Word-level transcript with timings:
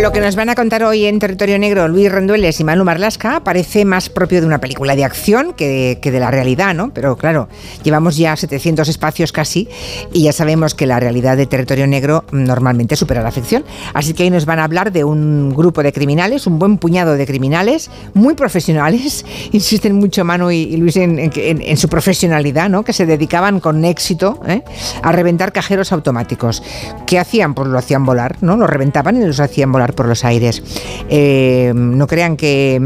Lo 0.00 0.10
que 0.10 0.20
nos 0.20 0.36
van 0.36 0.48
a 0.48 0.54
contar 0.54 0.82
hoy 0.84 1.04
en 1.04 1.18
Territorio 1.18 1.58
Negro 1.58 1.86
Luis 1.86 2.10
Rendueles 2.10 2.58
y 2.58 2.64
Manu 2.64 2.82
Marlasca 2.82 3.44
parece 3.44 3.84
más 3.84 4.08
propio 4.08 4.40
de 4.40 4.46
una 4.46 4.58
película 4.58 4.96
de 4.96 5.04
acción 5.04 5.52
que 5.52 6.00
de, 6.02 6.18
la 6.18 6.30
realidad, 6.30 6.74
¿no? 6.74 6.94
Pero 6.94 7.16
claro, 7.16 7.48
llevamos 7.84 8.16
ya 8.16 8.34
700 8.34 8.88
espacios 8.88 9.32
casi 9.32 9.68
y 10.10 10.22
ya 10.22 10.32
sabemos 10.32 10.74
que 10.74 10.86
la 10.86 10.98
realidad 10.98 11.36
de 11.36 11.46
Territorio 11.46 11.86
Negro 11.86 12.24
normalmente 12.32 12.96
supera 12.96 13.22
la 13.22 13.30
ficción. 13.30 13.64
Así 13.92 14.14
que 14.14 14.22
hoy 14.22 14.30
nos 14.30 14.46
van 14.46 14.60
a 14.60 14.64
hablar 14.64 14.92
de 14.92 15.04
un 15.04 15.54
grupo 15.54 15.82
de 15.82 15.92
criminales, 15.92 16.46
un 16.46 16.58
buen 16.58 16.78
puñado 16.78 17.14
de 17.14 17.26
criminales, 17.26 17.90
muy 18.14 18.34
profesionales, 18.34 19.26
insisten 19.52 19.96
mucho 19.96 20.24
Manu 20.24 20.50
y, 20.50 20.74
Luis 20.78 20.96
en, 20.96 21.76
su 21.76 21.88
profesionalidad, 21.88 22.70
¿no? 22.70 22.82
Que 22.82 22.94
se 22.94 23.04
dedicaban 23.04 23.60
con 23.60 23.84
éxito 23.84 24.40
¿eh? 24.48 24.64
a 25.02 25.12
reventar 25.12 25.52
cajeros 25.52 25.92
automáticos. 25.92 26.62
¿Qué 27.06 27.18
hacían? 27.18 27.52
Pues 27.52 27.68
lo 27.68 27.78
hacían 27.78 28.06
volar, 28.06 28.36
¿no? 28.40 28.56
Lo 28.56 28.66
reventaban 28.66 29.20
y 29.20 29.26
los 29.26 29.38
hacían 29.38 29.70
volar 29.70 29.81
por 29.94 30.06
los 30.06 30.24
aires. 30.24 30.62
Eh, 31.08 31.72
no 31.74 32.06
crean 32.06 32.36
que 32.36 32.80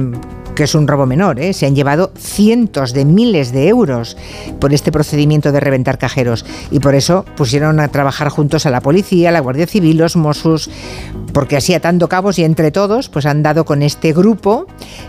que 0.57 0.65
es 0.65 0.75
un 0.75 0.89
robo 0.89 1.07
menor. 1.07 1.39
¿eh? 1.39 1.53
Se 1.53 1.67
han 1.67 1.77
llevado 1.77 2.11
cientos 2.19 2.93
de 2.93 3.05
miles 3.05 3.53
de 3.53 3.69
euros 3.69 4.17
por 4.59 4.75
este 4.75 4.91
procedimiento 4.91 5.53
de 5.53 5.61
reventar 5.61 5.99
cajeros 5.99 6.45
y 6.73 6.81
por 6.81 6.97
eso 6.97 7.25
pusieron 7.37 7.79
a 7.79 7.89
trabajar 7.89 8.31
juntos 8.31 8.67
a 8.67 8.71
la 8.71 8.81
policía, 8.81 9.31
la 9.31 9.41
Guardia 9.41 9.67
Civil, 9.67 9.99
los 9.99 10.17
Mossos, 10.17 10.71
porque 11.33 11.57
así 11.57 11.75
atando 11.75 12.09
cabos 12.09 12.39
y 12.39 12.45
entre 12.45 12.71
todos 12.73 13.09
pues 13.09 13.27
han 13.27 13.43
dado 13.43 13.65
con 13.65 13.83
este 13.83 14.13
grupo 14.13 14.67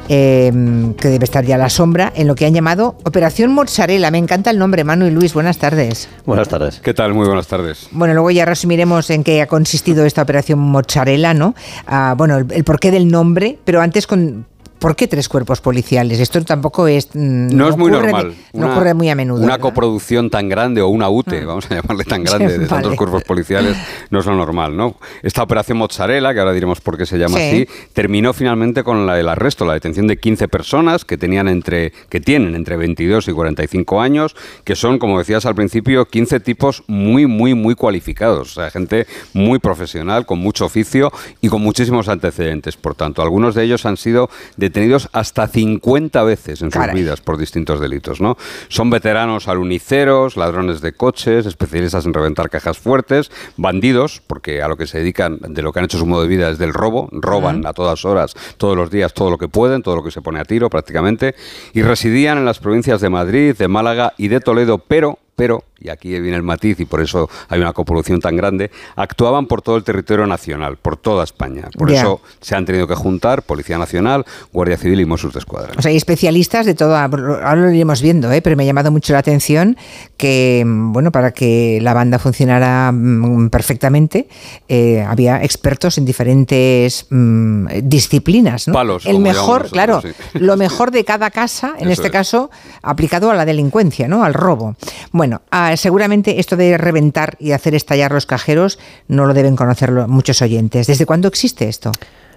eh, 0.10 0.52
que 1.00 1.08
debe 1.08 1.24
estar 1.24 1.46
ya 1.46 1.56
a 1.56 1.58
la 1.58 1.70
sombra 1.70 2.12
en 2.16 2.28
lo 2.28 2.36
que 2.36 2.46
han 2.46 2.54
llamado 2.54 2.98
Operación 3.06 3.54
Mozzarella. 3.54 4.12
Me 4.12 4.18
encanta 4.18 4.52
el 4.52 4.60
nombre, 4.60 4.84
Manu 4.84 5.08
y 5.08 5.12
Luis. 5.12 5.34
Buenas 5.34 5.58
tardes. 5.58 6.10
Buenas 6.26 6.50
tardes. 6.50 6.82
¿Qué 6.82 6.94
tal? 6.94 7.14
Muy 7.14 7.26
buenas 7.26 7.48
tardes. 7.48 7.88
Bueno, 7.92 8.14
luego 8.14 8.32
ya 8.32 8.44
resumiremos 8.44 9.10
en 9.10 9.24
qué 9.24 9.42
ha 9.42 9.48
consistido 9.48 10.06
esta 10.06 10.24
Operación 10.24 10.60
Mozzarella, 10.60 11.34
¿no? 11.34 11.56
Ah, 11.88 12.16
bueno, 12.18 12.38
el 12.38 12.64
porqué 12.66 12.92
del 12.92 13.08
nombre, 13.08 13.58
pero 13.64 13.80
antes 13.80 14.08
con 14.08 14.46
¿Por 14.80 14.96
qué 14.96 15.08
tres 15.08 15.28
cuerpos 15.28 15.62
policiales? 15.62 16.20
Esto 16.20 16.44
tampoco 16.44 16.88
es. 16.88 17.10
Mm, 17.14 17.56
no, 17.56 17.70
es 17.70 17.78
muy 17.78 17.92
normal. 17.92 18.36
no 18.54 18.72
ocurre 18.72 18.94
muy 18.94 19.10
a 19.10 19.16
menudo. 19.16 19.44
Una 19.44 19.58
coproducción 19.58 20.30
tan 20.30 20.50
grande 20.50 20.82
o 20.82 20.88
una 20.88 21.10
UTE, 21.10 21.42
mm. 21.42 21.48
vamos 21.48 21.72
a 21.72 21.76
llamarle 21.76 22.04
tan 22.04 22.24
grande, 22.24 22.58
de 22.60 22.68
tantos 22.68 22.96
cuerpos 22.96 23.24
policiales, 23.24 23.76
no 24.10 24.20
es 24.20 24.26
lo 24.26 24.36
normal, 24.36 24.76
¿no? 24.76 24.96
Esta 25.24 25.44
operación 25.44 25.78
Mozzarella, 25.78 26.34
que 26.34 26.40
ahora 26.40 26.54
diremos 26.54 26.82
por 26.82 26.98
qué 26.98 27.06
se 27.06 27.18
llama 27.18 27.38
así, 27.38 27.68
terminó 27.94 28.34
finalmente 28.34 28.84
con 28.84 29.06
la, 29.06 29.20
el 29.20 29.28
arresto, 29.28 29.66
la 29.66 29.74
detención 29.74 30.08
de 30.08 30.18
15 30.18 30.48
personas 30.48 31.06
que, 31.06 31.18
tenían 31.18 31.48
entre, 31.48 31.92
que 32.10 32.20
tienen 32.20 32.56
entre 32.56 32.78
22 32.78 33.28
y 33.28 33.32
45 33.32 34.02
años, 34.02 34.36
que 34.64 34.76
son, 34.76 35.00
como 35.00 35.20
decías 35.20 35.46
al 35.46 35.56
principio, 35.56 36.06
15 36.06 36.40
tipos 36.40 36.84
muy, 36.88 37.26
muy, 37.26 37.54
muy 37.54 37.76
cualificados. 37.76 38.52
O 38.52 38.62
sea, 38.62 38.70
gente 38.70 39.08
muy 39.34 39.60
profesional, 39.60 40.26
con 40.26 40.40
mucho 40.40 40.66
oficio 40.66 41.12
y 41.42 41.50
con 41.50 41.62
muchísimos 41.62 42.08
antecedentes. 42.10 42.78
Por 42.78 42.96
tanto, 42.96 43.22
algunos 43.22 43.56
de 43.56 43.64
ellos 43.64 43.86
han 43.86 43.98
sido 43.98 44.30
de 44.56 44.67
detenidos 44.68 45.10
hasta 45.14 45.48
50 45.48 46.24
veces 46.24 46.62
en 46.62 46.72
sus 46.72 46.92
vidas 46.94 47.22
por 47.22 47.38
distintos 47.38 47.80
delitos. 47.80 48.22
¿no? 48.22 48.38
Son 48.68 48.90
veteranos 48.90 49.48
aluniceros, 49.48 50.38
ladrones 50.38 50.82
de 50.82 50.94
coches, 50.94 51.46
especialistas 51.46 52.06
en 52.06 52.14
reventar 52.14 52.50
cajas 52.50 52.78
fuertes, 52.78 53.32
bandidos, 53.56 54.22
porque 54.26 54.62
a 54.62 54.68
lo 54.68 54.78
que 54.78 54.88
se 54.88 55.00
dedican, 55.00 55.40
de 55.40 55.62
lo 55.62 55.72
que 55.72 55.80
han 55.80 55.86
hecho 55.86 55.98
su 55.98 56.06
modo 56.06 56.24
de 56.24 56.28
vida 56.28 56.50
es 56.50 56.58
del 56.58 56.74
robo, 56.74 57.10
roban 57.12 57.66
a 57.66 57.74
todas 57.74 58.06
horas, 58.06 58.34
todos 58.58 58.76
los 58.76 58.90
días, 58.90 59.14
todo 59.14 59.30
lo 59.30 59.38
que 59.38 59.48
pueden, 59.48 59.82
todo 59.82 59.96
lo 59.96 60.04
que 60.04 60.12
se 60.12 60.22
pone 60.22 60.40
a 60.40 60.46
tiro 60.46 60.70
prácticamente, 60.70 61.36
y 61.74 61.82
residían 61.82 62.38
en 62.38 62.46
las 62.46 62.60
provincias 62.60 63.02
de 63.02 63.10
Madrid, 63.10 63.56
de 63.56 63.68
Málaga 63.68 64.14
y 64.18 64.28
de 64.28 64.40
Toledo, 64.40 64.80
pero 64.80 65.20
pero, 65.38 65.66
y 65.80 65.90
aquí 65.90 66.20
viene 66.20 66.38
el 66.38 66.44
matiz 66.44 66.80
y 66.80 66.86
por 66.86 67.02
eso 67.02 67.30
hay 67.50 67.60
una 67.60 67.74
copulación 67.74 68.20
tan 68.20 68.36
grande, 68.36 68.72
actuaban 68.96 69.46
por 69.46 69.62
todo 69.62 69.78
el 69.78 69.84
territorio 69.84 70.26
nacional, 70.26 70.78
por 70.78 70.98
toda 70.98 71.24
España. 71.24 71.70
Por 71.78 71.92
eso 71.92 72.22
se 72.42 72.56
han 72.56 72.66
tenido 72.66 72.88
que 72.88 72.96
juntar 72.96 73.44
Policía 73.44 73.78
Nacional, 73.78 74.26
Guardia 74.52 74.78
Civil 74.78 75.00
y 75.00 75.06
Mossos 75.06 75.34
de 75.34 75.40
Escuadra. 75.40 75.74
O 75.78 75.82
sea, 75.82 75.92
hay 75.92 75.98
especialistas 75.98 76.66
de 76.66 76.74
todo, 76.74 76.98
ahora 76.98 77.56
lo 77.56 77.72
iremos 77.72 78.02
viendo, 78.02 78.32
¿eh? 78.32 78.42
pero 78.42 78.56
me 78.56 78.64
ha 78.64 78.66
llamado 78.66 78.92
mucho 78.92 79.14
la 79.14 79.20
atención 79.20 79.78
que, 80.18 80.64
bueno, 80.66 81.12
para 81.12 81.32
que 81.32 81.80
la 81.82 81.94
banda 81.94 82.20
funcionara 82.20 82.92
mm, 82.92 83.50
perfectamente, 83.50 84.28
eh, 84.68 85.06
había 85.08 85.44
expertos 85.44 85.98
en 85.98 86.06
diferentes 86.06 87.06
mm, 87.10 87.68
disciplinas. 87.84 88.68
¿no? 88.68 88.74
Palos. 88.74 89.06
El 89.06 89.20
mejor, 89.20 89.70
claro, 89.70 90.02
lo 90.34 90.58
mejor 90.58 90.92
de 90.92 91.06
cada 91.06 91.30
casa, 91.30 91.76
en 91.78 91.92
este 91.92 92.10
caso, 92.10 92.50
aplicado 92.82 93.30
a 93.30 93.36
la 93.36 93.46
delincuencia, 93.46 94.08
¿no? 94.08 94.24
Al 94.24 94.34
robo. 94.34 94.76
Bueno, 95.12 95.28
bueno, 95.28 95.42
ah, 95.72 95.78
seguramente 95.78 96.40
esto 96.40 96.56
de 96.56 96.78
reventar 96.78 97.38
y 97.40 97.52
hacer 97.52 97.76
estallar 97.76 98.12
los 98.12 98.26
cajeros 98.26 98.80
no 99.08 99.26
lo 99.26 99.34
deben 99.34 99.56
conocer 99.56 99.92
muchos 100.08 100.42
oyentes. 100.42 100.88
¿Desde 100.88 101.06
cuándo 101.06 101.28
existe 101.28 101.68
esto? 101.68 101.92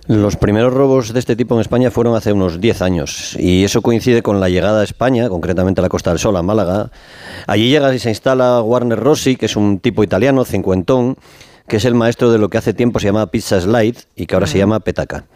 Los 0.07 0.37
primeros 0.37 0.73
robos 0.73 1.13
de 1.13 1.21
este 1.21 1.37
tipo 1.37 1.55
en 1.55 1.61
España 1.61 1.91
fueron 1.91 2.17
hace 2.17 2.33
unos 2.33 2.61
10 2.61 2.83
años 2.83 3.37
y 3.39 3.65
eso 3.65 3.83
coincide 3.83 4.23
con 4.23 4.41
la 4.41 4.49
llegada 4.49 4.81
a 4.81 4.85
España, 4.85 5.29
concretamente 5.29 5.81
a 5.81 5.83
la 5.83 5.89
Costa 5.89 6.11
del 6.11 6.19
Sol, 6.19 6.37
a 6.37 6.43
Málaga. 6.43 6.91
Allí 7.47 7.69
llega 7.69 7.95
y 7.95 7.99
se 7.99 8.09
instala 8.09 8.63
Warner 8.63 8.99
Rossi, 8.99 9.37
que 9.37 9.47
es 9.47 9.57
un 9.57 9.79
tipo 9.79 10.03
italiano, 10.03 10.45
cincuentón, 10.45 11.17
que 11.69 11.77
es 11.77 11.85
el 11.85 11.95
maestro 11.95 12.33
de 12.33 12.39
lo 12.39 12.49
que 12.49 12.59
hace 12.59 12.75
tiempo 12.75 12.99
se 12.99 13.07
llamaba 13.07 13.31
Pizza 13.31 13.61
Slide 13.61 13.99
y 14.17 14.27
que 14.27 14.35
ahora 14.35 14.49
se 14.49 14.59
llama 14.59 14.81
Petaca. 14.81 15.27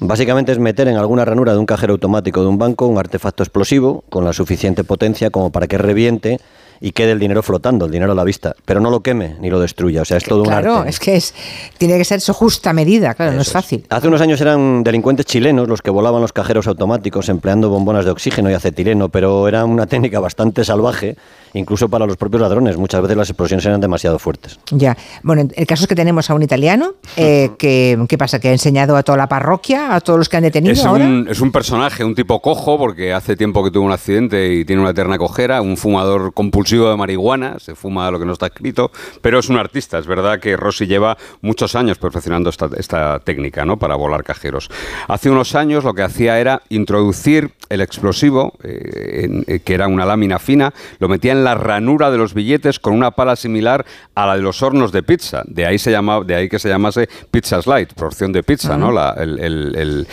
Básicamente 0.00 0.50
es 0.50 0.58
meter 0.58 0.88
en 0.88 0.96
alguna 0.96 1.24
ranura 1.24 1.52
de 1.52 1.58
un 1.58 1.66
cajero 1.66 1.92
automático 1.92 2.42
de 2.42 2.48
un 2.48 2.58
banco 2.58 2.86
un 2.86 2.98
artefacto 2.98 3.42
explosivo 3.42 4.02
con 4.10 4.24
la 4.24 4.32
suficiente 4.32 4.82
potencia 4.82 5.30
como 5.30 5.50
para 5.50 5.68
que 5.68 5.78
reviente 5.78 6.40
y 6.80 6.92
quede 6.92 7.12
el 7.12 7.18
dinero 7.18 7.42
flotando, 7.42 7.86
el 7.86 7.90
dinero 7.90 8.12
a 8.12 8.14
la 8.14 8.24
vista, 8.24 8.54
pero 8.64 8.80
no 8.80 8.90
lo 8.90 9.00
queme 9.00 9.36
ni 9.40 9.50
lo 9.50 9.60
destruya. 9.60 10.02
O 10.02 10.04
sea, 10.04 10.16
es 10.16 10.24
todo 10.24 10.42
un 10.42 10.52
arte. 10.52 10.68
Claro, 10.68 10.84
es 10.84 10.98
que 10.98 11.16
es, 11.16 11.34
tiene 11.78 11.96
que 11.98 12.04
ser 12.04 12.20
su 12.20 12.32
justa 12.32 12.72
medida, 12.72 13.14
claro, 13.14 13.32
no 13.32 13.40
es 13.40 13.50
fácil. 13.50 13.84
Hace 13.88 14.08
unos 14.08 14.20
años 14.20 14.40
eran 14.40 14.82
delincuentes 14.82 15.26
chilenos 15.26 15.68
los 15.68 15.82
que 15.82 15.90
volaban 15.90 16.20
los 16.20 16.32
cajeros 16.32 16.66
automáticos 16.66 17.28
empleando 17.28 17.70
bombonas 17.70 18.04
de 18.04 18.10
oxígeno 18.10 18.50
y 18.50 18.54
acetileno, 18.54 19.08
pero 19.08 19.48
era 19.48 19.64
una 19.64 19.86
técnica 19.86 20.20
bastante 20.20 20.64
salvaje 20.64 21.16
incluso 21.54 21.88
para 21.88 22.06
los 22.06 22.18
propios 22.18 22.42
ladrones. 22.42 22.76
Muchas 22.76 23.00
veces 23.00 23.16
las 23.16 23.30
explosiones 23.30 23.64
eran 23.64 23.80
demasiado 23.80 24.18
fuertes. 24.18 24.58
Ya, 24.72 24.94
bueno, 25.22 25.48
el 25.54 25.66
caso 25.66 25.84
es 25.84 25.88
que 25.88 25.94
tenemos 25.94 26.28
a 26.28 26.34
un 26.34 26.42
italiano, 26.42 26.96
eh, 27.16 27.50
que, 27.58 27.98
¿qué 28.08 28.18
pasa? 28.18 28.38
¿Que 28.38 28.48
ha 28.48 28.52
enseñado 28.52 28.94
a 28.96 29.02
toda 29.02 29.16
la 29.16 29.26
parroquia, 29.26 29.94
a 29.94 30.00
todos 30.00 30.18
los 30.18 30.28
que 30.28 30.36
han 30.36 30.42
detenido 30.42 30.74
es 30.74 30.84
ahora? 30.84 31.06
Un, 31.06 31.26
es 31.30 31.40
un 31.40 31.50
personaje, 31.50 32.04
un 32.04 32.14
tipo 32.14 32.42
cojo, 32.42 32.76
porque 32.76 33.14
hace 33.14 33.36
tiempo 33.36 33.64
que 33.64 33.70
tuvo 33.70 33.86
un 33.86 33.92
accidente 33.92 34.52
y 34.52 34.66
tiene 34.66 34.82
una 34.82 34.90
eterna 34.90 35.16
cojera, 35.16 35.62
un 35.62 35.78
fumador 35.78 36.34
compulsivo 36.34 36.65
de 36.66 36.96
marihuana, 36.96 37.58
se 37.58 37.74
fuma 37.74 38.10
lo 38.10 38.18
que 38.18 38.26
no 38.26 38.32
está 38.32 38.46
escrito, 38.46 38.90
pero 39.22 39.38
es 39.38 39.48
un 39.48 39.56
artista. 39.56 39.98
Es 39.98 40.06
verdad 40.06 40.40
que 40.40 40.56
Rossi 40.56 40.86
lleva 40.86 41.16
muchos 41.40 41.74
años 41.74 41.98
perfeccionando 41.98 42.50
esta, 42.50 42.68
esta 42.76 43.20
técnica 43.20 43.64
¿no? 43.64 43.78
para 43.78 43.94
volar 43.94 44.24
cajeros. 44.24 44.68
Hace 45.08 45.30
unos 45.30 45.54
años 45.54 45.84
lo 45.84 45.94
que 45.94 46.02
hacía 46.02 46.38
era 46.40 46.62
introducir 46.68 47.52
el 47.68 47.80
explosivo, 47.80 48.54
eh, 48.62 49.42
eh, 49.46 49.60
que 49.60 49.74
era 49.74 49.88
una 49.88 50.04
lámina 50.04 50.38
fina, 50.38 50.72
lo 50.98 51.08
metía 51.08 51.32
en 51.32 51.44
la 51.44 51.54
ranura 51.54 52.10
de 52.10 52.18
los 52.18 52.34
billetes 52.34 52.78
con 52.78 52.94
una 52.94 53.12
pala 53.12 53.36
similar 53.36 53.84
a 54.14 54.26
la 54.26 54.36
de 54.36 54.42
los 54.42 54.62
hornos 54.62 54.92
de 54.92 55.02
pizza. 55.02 55.42
De 55.46 55.66
ahí, 55.66 55.78
se 55.78 55.90
llama, 55.90 56.20
de 56.24 56.34
ahí 56.34 56.48
que 56.48 56.58
se 56.58 56.68
llamase 56.68 57.08
pizza 57.30 57.60
slide, 57.60 57.88
porción 57.94 58.32
de 58.32 58.42
pizza, 58.42 58.76
¿no? 58.76 58.90
el, 59.16 60.06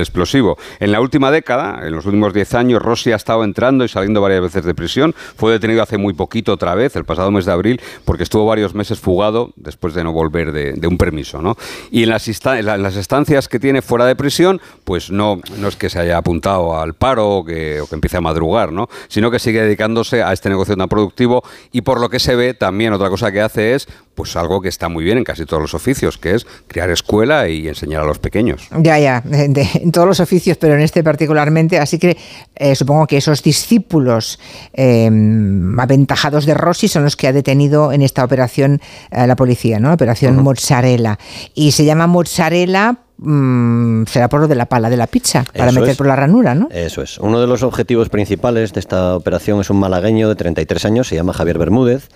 explosivo. 0.00 0.58
En 0.78 0.92
la 0.92 1.00
última 1.00 1.30
década, 1.30 1.86
en 1.86 1.92
los 1.92 2.06
últimos 2.06 2.32
10 2.32 2.54
años, 2.54 2.82
Rossi 2.82 3.12
ha 3.12 3.16
estado 3.16 3.44
entrando 3.44 3.84
y 3.84 3.88
saliendo 3.88 4.20
varias 4.20 4.42
veces 4.42 4.64
de 4.64 4.74
prisión. 4.74 5.14
Fue 5.36 5.52
detenido 5.52 5.82
hace 5.82 5.89
muy 5.98 6.14
poquito 6.14 6.52
otra 6.52 6.74
vez, 6.74 6.96
el 6.96 7.04
pasado 7.04 7.30
mes 7.30 7.46
de 7.46 7.52
abril, 7.52 7.80
porque 8.04 8.22
estuvo 8.22 8.46
varios 8.46 8.74
meses 8.74 8.98
fugado 8.98 9.52
después 9.56 9.94
de 9.94 10.04
no 10.04 10.12
volver 10.12 10.52
de, 10.52 10.86
un 10.86 10.98
permiso. 10.98 11.40
¿no? 11.40 11.56
Y 11.90 12.02
en 12.02 12.10
las, 12.10 12.26
en 12.28 12.82
las 12.82 12.96
estancias 12.96 13.48
que 13.48 13.58
tiene 13.58 13.82
fuera 13.82 14.06
de 14.06 14.16
prisión, 14.16 14.60
pues 14.84 15.10
no, 15.10 15.40
no 15.58 15.68
es 15.68 15.76
que 15.76 15.88
se 15.88 15.98
haya 15.98 16.18
apuntado 16.18 16.78
al 16.78 16.94
paro 16.94 17.38
o 17.38 17.44
que, 17.44 17.82
empiece 17.92 18.16
a 18.16 18.20
madrugar, 18.20 18.72
¿no? 18.72 18.88
sino 19.08 19.30
que 19.30 19.38
sigue 19.38 19.62
dedicándose 19.62 20.22
a 20.22 20.32
este 20.32 20.48
negocio 20.48 20.76
tan 20.76 20.88
productivo 20.88 21.42
y 21.72 21.82
por 21.82 22.00
lo 22.00 22.08
que 22.08 22.18
se 22.18 22.34
ve 22.34 22.54
también 22.54 22.92
otra 22.92 23.08
cosa 23.08 23.30
que 23.32 23.40
hace 23.40 23.74
es 23.74 23.88
pues 24.14 24.36
algo 24.36 24.60
que 24.60 24.68
está 24.68 24.88
muy 24.90 25.02
bien 25.02 25.16
en 25.16 25.24
casi 25.24 25.46
todos 25.46 25.62
los 25.62 25.72
oficios, 25.72 26.18
que 26.18 26.34
es 26.34 26.46
crear 26.66 26.90
escuela 26.90 27.48
y 27.48 27.68
enseñar 27.68 28.02
a 28.02 28.06
los 28.06 28.18
pequeños. 28.18 28.68
Ya, 28.78 28.98
ya, 28.98 29.22
en 29.30 29.92
todos 29.92 30.06
los 30.06 30.20
oficios, 30.20 30.58
pero 30.58 30.74
en 30.74 30.80
este 30.80 31.02
particularmente, 31.02 31.78
así 31.78 31.98
que 31.98 32.18
eh, 32.54 32.74
supongo 32.74 33.06
que 33.06 33.16
esos 33.16 33.42
discípulos 33.42 34.38
em, 34.74 35.74
aventajados 35.80 36.46
de 36.46 36.54
Rossi 36.54 36.88
son 36.88 37.04
los 37.04 37.16
que 37.16 37.28
ha 37.28 37.32
detenido 37.32 37.92
en 37.92 38.02
esta 38.02 38.24
operación 38.24 38.80
eh, 39.10 39.26
la 39.26 39.36
policía, 39.36 39.80
¿no? 39.80 39.92
Operación 39.92 40.42
Mozzarella. 40.42 41.18
Y 41.54 41.72
se 41.72 41.84
llama 41.84 42.06
Mozzarella 42.06 42.98
Mm, 43.22 44.06
será 44.06 44.30
por 44.30 44.40
lo 44.40 44.48
de 44.48 44.54
la 44.54 44.64
pala 44.64 44.88
de 44.88 44.96
la 44.96 45.06
pizza, 45.06 45.44
para 45.54 45.72
meter 45.72 45.94
por 45.94 46.06
la 46.06 46.16
ranura, 46.16 46.54
¿no? 46.54 46.68
Eso 46.70 47.02
es. 47.02 47.18
Uno 47.18 47.38
de 47.38 47.46
los 47.46 47.62
objetivos 47.62 48.08
principales 48.08 48.72
de 48.72 48.80
esta 48.80 49.14
operación 49.14 49.60
es 49.60 49.68
un 49.68 49.78
malagueño 49.78 50.28
de 50.28 50.36
33 50.36 50.86
años, 50.86 51.08
se 51.08 51.16
llama 51.16 51.34
Javier 51.34 51.58
Bermúdez. 51.58 52.08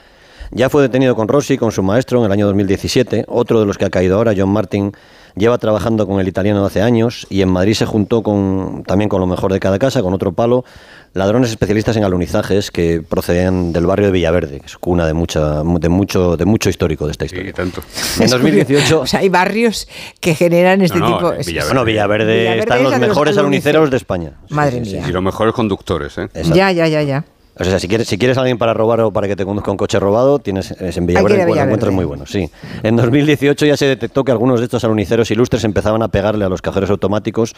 Ya 0.50 0.70
fue 0.70 0.82
detenido 0.82 1.14
con 1.14 1.28
Rossi, 1.28 1.58
con 1.58 1.72
su 1.72 1.82
maestro, 1.82 2.20
en 2.20 2.26
el 2.26 2.32
año 2.32 2.46
2017. 2.46 3.26
Otro 3.28 3.60
de 3.60 3.66
los 3.66 3.76
que 3.76 3.84
ha 3.84 3.90
caído 3.90 4.16
ahora, 4.16 4.32
John 4.36 4.50
Martin, 4.50 4.92
lleva 5.36 5.58
trabajando 5.58 6.06
con 6.06 6.20
el 6.20 6.28
italiano 6.28 6.64
hace 6.64 6.82
años 6.82 7.26
y 7.30 7.42
en 7.42 7.48
Madrid 7.48 7.74
se 7.74 7.86
juntó 7.86 8.22
con, 8.22 8.84
también 8.86 9.08
con 9.08 9.20
lo 9.20 9.26
mejor 9.26 9.52
de 9.52 9.60
cada 9.60 9.78
casa, 9.78 10.02
con 10.02 10.14
otro 10.14 10.32
palo, 10.32 10.64
ladrones 11.12 11.50
especialistas 11.50 11.96
en 11.96 12.04
alunizajes 12.04 12.70
que 12.70 13.02
procedían 13.02 13.72
del 13.72 13.86
barrio 13.86 14.06
de 14.06 14.12
Villaverde, 14.12 14.60
que 14.60 14.66
es 14.66 14.76
cuna 14.76 15.06
de, 15.06 15.14
mucha, 15.14 15.62
de, 15.62 15.88
mucho, 15.88 16.36
de 16.36 16.44
mucho 16.44 16.68
histórico 16.68 17.06
de 17.06 17.12
esta 17.12 17.24
historia. 17.24 17.46
Sí, 17.46 17.52
tanto. 17.52 17.82
En 18.20 18.30
2018... 18.30 19.00
O 19.00 19.06
sea, 19.06 19.20
hay 19.20 19.28
barrios 19.28 19.88
que 20.20 20.34
generan 20.34 20.82
este 20.82 20.98
No, 20.98 21.08
no, 21.08 21.16
tipo... 21.16 21.32
en 21.32 21.44
Villaverde. 21.44 21.68
Bueno, 21.68 21.84
Villaverde, 21.84 22.38
Villaverde 22.38 22.60
están 22.60 22.78
es 22.78 22.84
los 22.84 22.92
de 22.92 22.98
mejores 22.98 23.38
aluniceros 23.38 23.90
de 23.90 23.96
España. 23.96 24.32
Madre 24.50 24.84
Sí, 24.84 24.90
sí, 24.90 24.96
mía. 24.96 25.08
Y 25.08 25.12
los 25.12 25.22
mejores 25.22 25.54
conductores, 25.54 26.18
¿eh? 26.18 26.22
Exacto. 26.22 26.54
Ya, 26.54 26.72
ya, 26.72 26.88
ya, 26.88 27.02
ya. 27.02 27.24
O 27.58 27.62
sea, 27.62 27.78
si 27.78 27.86
quieres, 27.86 28.08
si 28.08 28.18
quieres 28.18 28.36
alguien 28.36 28.58
para 28.58 28.74
robar 28.74 29.00
o 29.00 29.12
para 29.12 29.28
que 29.28 29.36
te 29.36 29.44
conduzca 29.44 29.70
un 29.70 29.76
coche 29.76 30.00
robado, 30.00 30.40
tienes 30.40 30.72
es 30.72 30.96
en 30.96 31.04
a 31.04 31.06
Villaverde, 31.06 31.36
Villaverde. 31.44 31.62
encuentras 31.62 31.92
muy 31.92 32.04
bueno, 32.04 32.26
sí. 32.26 32.50
En 32.82 32.96
2018 32.96 33.66
ya 33.66 33.76
se 33.76 33.86
detectó 33.86 34.24
que 34.24 34.32
algunos 34.32 34.58
de 34.58 34.64
estos 34.64 34.82
aluniceros 34.82 35.30
ilustres 35.30 35.62
empezaban 35.62 36.02
a 36.02 36.08
pegarle 36.08 36.44
a 36.44 36.48
los 36.48 36.62
cajeros 36.62 36.90
automáticos 36.90 37.54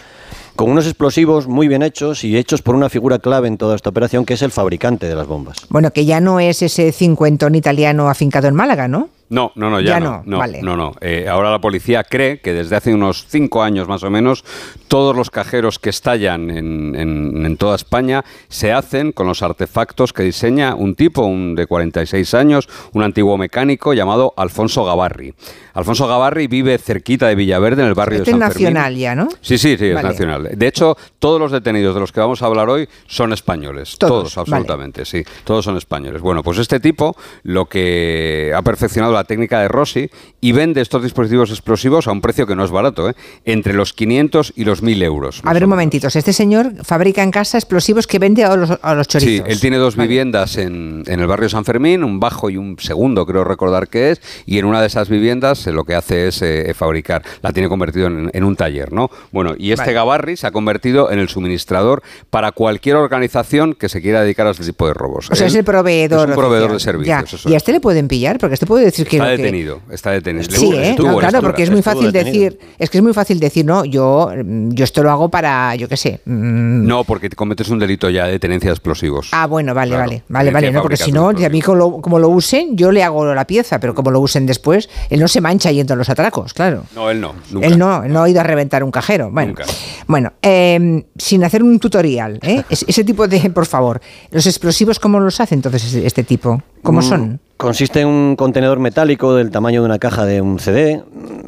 con 0.55 0.71
unos 0.71 0.87
explosivos 0.87 1.47
muy 1.47 1.67
bien 1.67 1.83
hechos 1.83 2.25
y 2.25 2.37
hechos 2.37 2.61
por 2.61 2.75
una 2.75 2.91
figura 2.91 3.19
clave 3.19 3.49
en 3.49 3.57
toda 3.57 3.75
esta 3.75 3.89
operación, 3.89 4.27
que 4.27 4.35
es 4.35 4.43
el 4.43 4.51
fabricante 4.51 5.07
de 5.07 5.15
las 5.15 5.27
bombas. 5.27 5.59
Bueno, 5.71 5.91
que 5.91 6.05
ya 6.05 6.21
no 6.21 6.41
es 6.41 6.61
ese 6.61 6.93
cincuentón 6.93 7.55
italiano 7.55 8.11
afincado 8.11 8.49
en 8.49 8.55
Málaga, 8.55 8.89
¿no? 8.89 9.09
No, 9.29 9.51
no, 9.57 9.71
no, 9.71 9.81
ya, 9.81 9.95
Ya 9.95 10.01
no. 10.01 10.11
no, 10.11 10.23
No, 10.27 10.39
vale. 10.39 10.63
no, 10.63 10.77
no. 10.77 10.95
Eh, 11.01 11.27
ahora 11.29 11.51
la 11.51 11.61
policía 11.61 12.05
cree 12.05 12.41
que 12.41 12.53
desde 12.53 12.77
hace 12.77 12.95
unos 12.95 13.27
cinco 13.29 13.63
años 13.63 13.89
más 13.89 14.03
o 14.05 14.11
menos, 14.11 14.45
todos 14.89 15.17
los 15.17 15.31
cajeros 15.31 15.79
que 15.81 15.91
estallan 15.91 16.51
en, 16.51 16.95
en- 16.95 17.45
en 17.45 17.57
toda 17.57 17.75
España 17.77 18.25
se 18.49 18.73
hacen 18.73 19.11
con 19.13 19.27
los 19.27 19.43
artefactos 19.43 20.13
que 20.13 20.23
diseña 20.23 20.75
un 20.77 20.95
tipo, 20.95 21.23
un 21.23 21.55
de 21.57 21.67
46 21.67 22.35
años, 22.35 22.69
un 22.93 23.03
antiguo 23.03 23.37
mecánico 23.37 23.95
llamado 23.95 24.33
Alfonso 24.37 24.85
Gavarri. 24.85 25.35
Alfonso 25.75 26.07
Gavarri 26.07 26.47
vive 26.47 26.79
cerquita 26.79 27.27
de 27.29 27.35
Villaverde, 27.35 27.83
en 27.83 27.89
el 27.89 27.95
barrio 27.95 28.19
Este 28.21 28.31
de 28.31 28.37
es 28.37 28.41
San 28.41 28.53
Fermín. 28.53 28.73
nacional 28.75 28.97
ya, 28.97 29.15
¿no? 29.15 29.29
Sí, 29.41 29.59
sí, 29.59 29.77
sí, 29.77 29.87
es 29.87 30.03
nacional. 30.03 30.49
De 30.55 30.67
hecho, 30.67 30.97
todos 31.19 31.39
los 31.41 31.51
detenidos 31.53 31.95
de 31.95 32.01
los 32.01 32.13
que 32.13 32.21
vamos 32.21 32.41
a 32.43 32.47
hablar 32.47 32.69
hoy 32.71 32.89
son 33.07 33.33
españoles. 33.33 33.97
Todos, 33.99 34.33
Todos, 34.33 34.35
vale. 34.37 34.43
absolutamente, 34.63 35.05
sí. 35.05 35.23
Todos 35.45 35.65
son 35.65 35.77
españoles. 35.77 36.23
Bueno, 36.23 36.43
pues 36.43 36.59
este 36.59 36.81
tipo 36.81 37.17
lo 37.43 37.67
que 37.67 38.53
ha 38.57 38.63
perfeccionado 38.63 39.16
la 39.17 39.25
técnica 39.25 39.61
de 39.61 39.69
Rossi 39.69 40.11
y 40.41 40.53
vende 40.53 40.81
estos 40.81 41.03
dispositivos 41.03 41.51
explosivos 41.51 42.07
a 42.09 42.13
un 42.13 42.21
precio 42.21 42.47
que 42.47 42.55
no 42.57 42.65
es 42.65 42.71
barato, 42.71 43.09
¿eh? 43.11 43.15
entre 43.45 43.73
los 43.75 43.93
500 43.93 44.53
y 44.57 44.65
los 44.65 44.83
1000 44.83 45.03
euros. 45.03 45.41
A 45.45 45.53
ver, 45.53 45.65
un 45.65 45.71
momentito. 45.71 46.07
Este 46.09 46.33
señor 46.33 46.73
fabrica 46.85 47.23
en 47.23 47.31
casa 47.31 47.59
explosivos 47.59 48.07
que 48.07 48.19
vende 48.19 48.45
a 48.45 48.55
los, 48.57 48.71
a 48.83 48.95
los 48.95 49.07
Sí, 49.07 49.19
chorizos. 49.19 49.49
él 49.49 49.61
tiene 49.61 49.77
dos 49.79 49.97
viviendas 49.97 50.57
en, 50.57 51.03
en 51.07 51.21
el 51.21 51.27
barrio 51.27 51.49
San 51.49 51.65
Fermín, 51.65 52.05
un 52.05 52.21
bajo 52.21 52.51
y 52.51 52.57
un 52.57 52.79
segundo, 52.79 53.27
creo 53.27 53.45
recordar 53.45 53.89
que 53.89 54.11
es, 54.13 54.21
y 54.47 54.59
en 54.59 54.65
una 54.65 54.81
de 54.81 54.87
esas 54.87 55.09
viviendas 55.09 55.67
eh, 55.67 55.73
lo 55.73 55.85
que 55.85 55.95
hace 55.95 56.29
es 56.29 56.43
eh, 56.43 56.73
fabricar, 56.75 57.23
la 57.43 57.53
tiene 57.53 57.69
convertido 57.69 58.07
en, 58.07 58.31
en 58.33 58.45
un 58.45 58.57
taller, 58.57 58.93
¿no? 58.93 59.11
Bueno, 59.33 59.55
y 59.59 59.73
este 59.73 59.83
Vale. 59.87 59.93
Gavarri 59.95 60.37
se 60.37 60.47
ha 60.47 60.51
convertido 60.51 61.11
en 61.11 61.19
el 61.19 61.29
suministrador 61.29 62.03
para 62.31 62.53
cualquier 62.53 62.97
organización 62.97 63.75
que 63.75 63.89
se 63.89 64.01
quiera 64.03 64.21
dedicar 64.23 64.47
a 64.47 64.51
este 64.51 64.65
tipo 64.65 64.87
de 64.87 64.95
robos. 64.95 65.29
O 65.31 65.35
sea, 65.35 65.47
Él 65.47 65.53
es 65.53 65.57
el 65.59 65.65
proveedor. 65.65 66.29
Es 66.31 66.37
un 66.37 66.41
proveedor 66.41 66.73
de 66.73 66.81
servicios. 66.81 67.33
Eso 67.35 67.49
Y 67.49 67.55
a 67.55 67.57
es. 67.57 67.63
este 67.63 67.73
le 67.73 67.81
pueden 67.81 68.09
pillar, 68.09 68.39
porque 68.39 68.55
este 68.55 68.67
puede 68.67 68.85
decir 68.85 69.06
Está 69.09 69.25
que- 69.27 69.37
detenido, 69.37 69.81
está 69.91 70.11
detenido. 70.11 70.45
Sí, 70.51 70.73
¿eh? 70.75 70.91
estuvo 70.91 71.09
No, 71.09 71.13
en 71.15 71.19
claro, 71.21 71.41
porque 71.41 71.63
es 71.63 71.71
muy 71.71 71.83
fácil 71.83 72.13
detenido. 72.13 72.45
decir, 72.51 72.59
es 72.79 72.91
que 72.91 72.99
es 72.99 73.03
muy 73.05 73.13
fácil 73.13 73.39
decir, 73.41 73.65
no, 73.65 73.85
yo, 73.85 74.31
yo 74.45 74.85
esto 74.85 75.03
lo 75.03 75.11
hago 75.11 75.29
para, 75.29 75.75
yo 75.77 75.89
qué 75.89 75.97
sé. 75.97 76.21
mm, 76.25 76.87
No, 76.87 77.05
porque 77.05 77.29
cometes 77.31 77.69
un 77.69 77.79
delito 77.79 78.09
ya 78.11 78.27
de 78.27 78.39
tenencia 78.39 78.71
de 78.71 78.75
explosivos. 78.75 79.29
Ah, 79.33 79.47
bueno, 79.47 79.75
vale, 79.75 79.91
Claro, 79.91 80.05
vale, 80.05 80.23
vale, 80.29 80.51
vale, 80.51 80.71
no, 80.73 80.83
porque 80.83 80.97
si 80.97 81.13
no, 81.13 81.29
a 81.29 81.33
mí 81.49 81.61
como 81.63 81.77
lo, 81.77 81.91
como 82.01 82.19
lo 82.19 82.29
usen, 82.29 82.77
yo 82.77 82.91
le 82.93 83.03
hago 83.03 83.35
la 83.35 83.47
pieza, 83.47 83.79
pero 83.81 83.95
como 83.95 84.11
lo 84.11 84.21
usen 84.21 84.47
después, 84.47 84.89
él 85.11 85.21
no 85.21 85.29
se 85.29 85.41
mancha 85.41 85.71
yendo 85.71 85.95
a 85.95 85.97
los 85.97 86.09
atracos, 86.09 86.53
claro. 86.55 86.85
No, 86.95 87.11
él 87.11 87.21
no, 87.21 87.35
nunca. 87.51 87.67
Él 87.67 87.79
no, 87.79 88.05
él 88.05 88.13
no 88.13 88.23
ha 88.23 88.29
ido 88.29 88.41
a 88.41 88.45
reventar 88.45 88.83
un 88.85 88.91
cajero. 88.91 89.31
Bueno, 89.31 89.49
Nunca. 89.49 89.65
bueno 90.07 90.33
eh, 90.43 91.05
sin 91.17 91.45
hacer 91.45 91.63
un 91.63 91.79
tutorial, 91.81 92.39
¿eh? 92.43 92.63
Es- 92.69 92.85
ese 92.89 93.05
tipo 93.05 93.27
de, 93.29 93.51
por 93.51 93.67
favor, 93.67 94.01
los 94.31 94.47
explosivos, 94.47 94.99
¿cómo 94.99 95.21
los 95.21 95.41
hace 95.41 95.55
entonces 95.55 95.93
este 95.95 96.25
tipo? 96.25 96.63
¿Cómo 96.83 97.01
Mm, 97.01 97.03
son? 97.03 97.41
Consiste 97.57 98.01
en 98.01 98.09
un 98.09 98.37
contenedor 98.37 98.79
metálico 98.79 99.35
del 99.35 99.51
tamaño 99.51 99.81
de 99.81 99.87
una 99.87 99.99
caja 99.99 100.25
de 100.25 100.41
un 100.41 100.59
CD, 100.59 101.03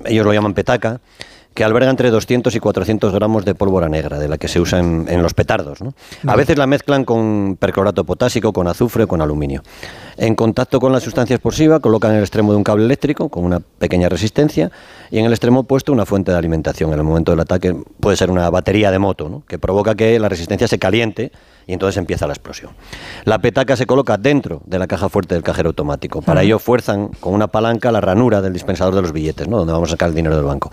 ellos 0.06 0.24
lo 0.24 0.32
llaman 0.32 0.54
petaca, 0.54 1.00
que 1.52 1.64
alberga 1.64 1.90
entre 1.90 2.10
200 2.10 2.54
y 2.54 2.60
400 2.60 3.12
gramos 3.12 3.44
de 3.44 3.54
pólvora 3.54 3.88
negra, 3.88 4.18
de 4.18 4.28
la 4.28 4.38
que 4.38 4.48
se 4.48 4.60
usa 4.60 4.78
en, 4.78 5.06
en 5.08 5.22
los 5.22 5.34
petardos. 5.34 5.82
¿no? 5.82 5.92
A 6.26 6.36
veces 6.36 6.56
la 6.56 6.66
mezclan 6.66 7.04
con 7.04 7.56
perclorato 7.58 8.04
potásico, 8.04 8.52
con 8.52 8.68
azufre 8.68 9.04
o 9.04 9.08
con 9.08 9.20
aluminio. 9.20 9.62
En 10.20 10.34
contacto 10.34 10.80
con 10.80 10.92
la 10.92 10.98
sustancia 10.98 11.36
explosiva 11.36 11.78
colocan 11.78 12.10
en 12.10 12.16
el 12.16 12.22
extremo 12.24 12.50
de 12.50 12.56
un 12.58 12.64
cable 12.64 12.84
eléctrico 12.84 13.28
con 13.28 13.44
una 13.44 13.60
pequeña 13.60 14.08
resistencia 14.08 14.70
y 15.12 15.18
en 15.20 15.26
el 15.26 15.32
extremo 15.32 15.60
opuesto 15.60 15.92
una 15.92 16.04
fuente 16.06 16.32
de 16.32 16.38
alimentación. 16.38 16.92
En 16.92 16.98
el 16.98 17.04
momento 17.04 17.30
del 17.30 17.38
ataque 17.40 17.76
puede 18.00 18.16
ser 18.16 18.28
una 18.30 18.50
batería 18.50 18.90
de 18.90 18.98
moto, 18.98 19.28
¿no? 19.28 19.44
que 19.46 19.58
provoca 19.60 19.94
que 19.94 20.18
la 20.18 20.28
resistencia 20.28 20.66
se 20.66 20.78
caliente 20.80 21.30
y 21.68 21.74
entonces 21.74 21.98
empieza 21.98 22.26
la 22.26 22.32
explosión. 22.32 22.72
La 23.24 23.38
petaca 23.40 23.76
se 23.76 23.86
coloca 23.86 24.16
dentro 24.16 24.62
de 24.64 24.78
la 24.80 24.86
caja 24.88 25.08
fuerte 25.10 25.34
del 25.34 25.44
cajero 25.44 25.68
automático. 25.68 26.20
Para 26.22 26.42
ello 26.42 26.58
fuerzan 26.58 27.08
con 27.20 27.34
una 27.34 27.46
palanca 27.46 27.92
la 27.92 28.00
ranura 28.00 28.40
del 28.40 28.54
dispensador 28.54 28.94
de 28.96 29.02
los 29.02 29.12
billetes, 29.12 29.46
¿no? 29.46 29.58
donde 29.58 29.72
vamos 29.74 29.90
a 29.90 29.92
sacar 29.92 30.08
el 30.08 30.14
dinero 30.16 30.34
del 30.34 30.46
banco. 30.46 30.72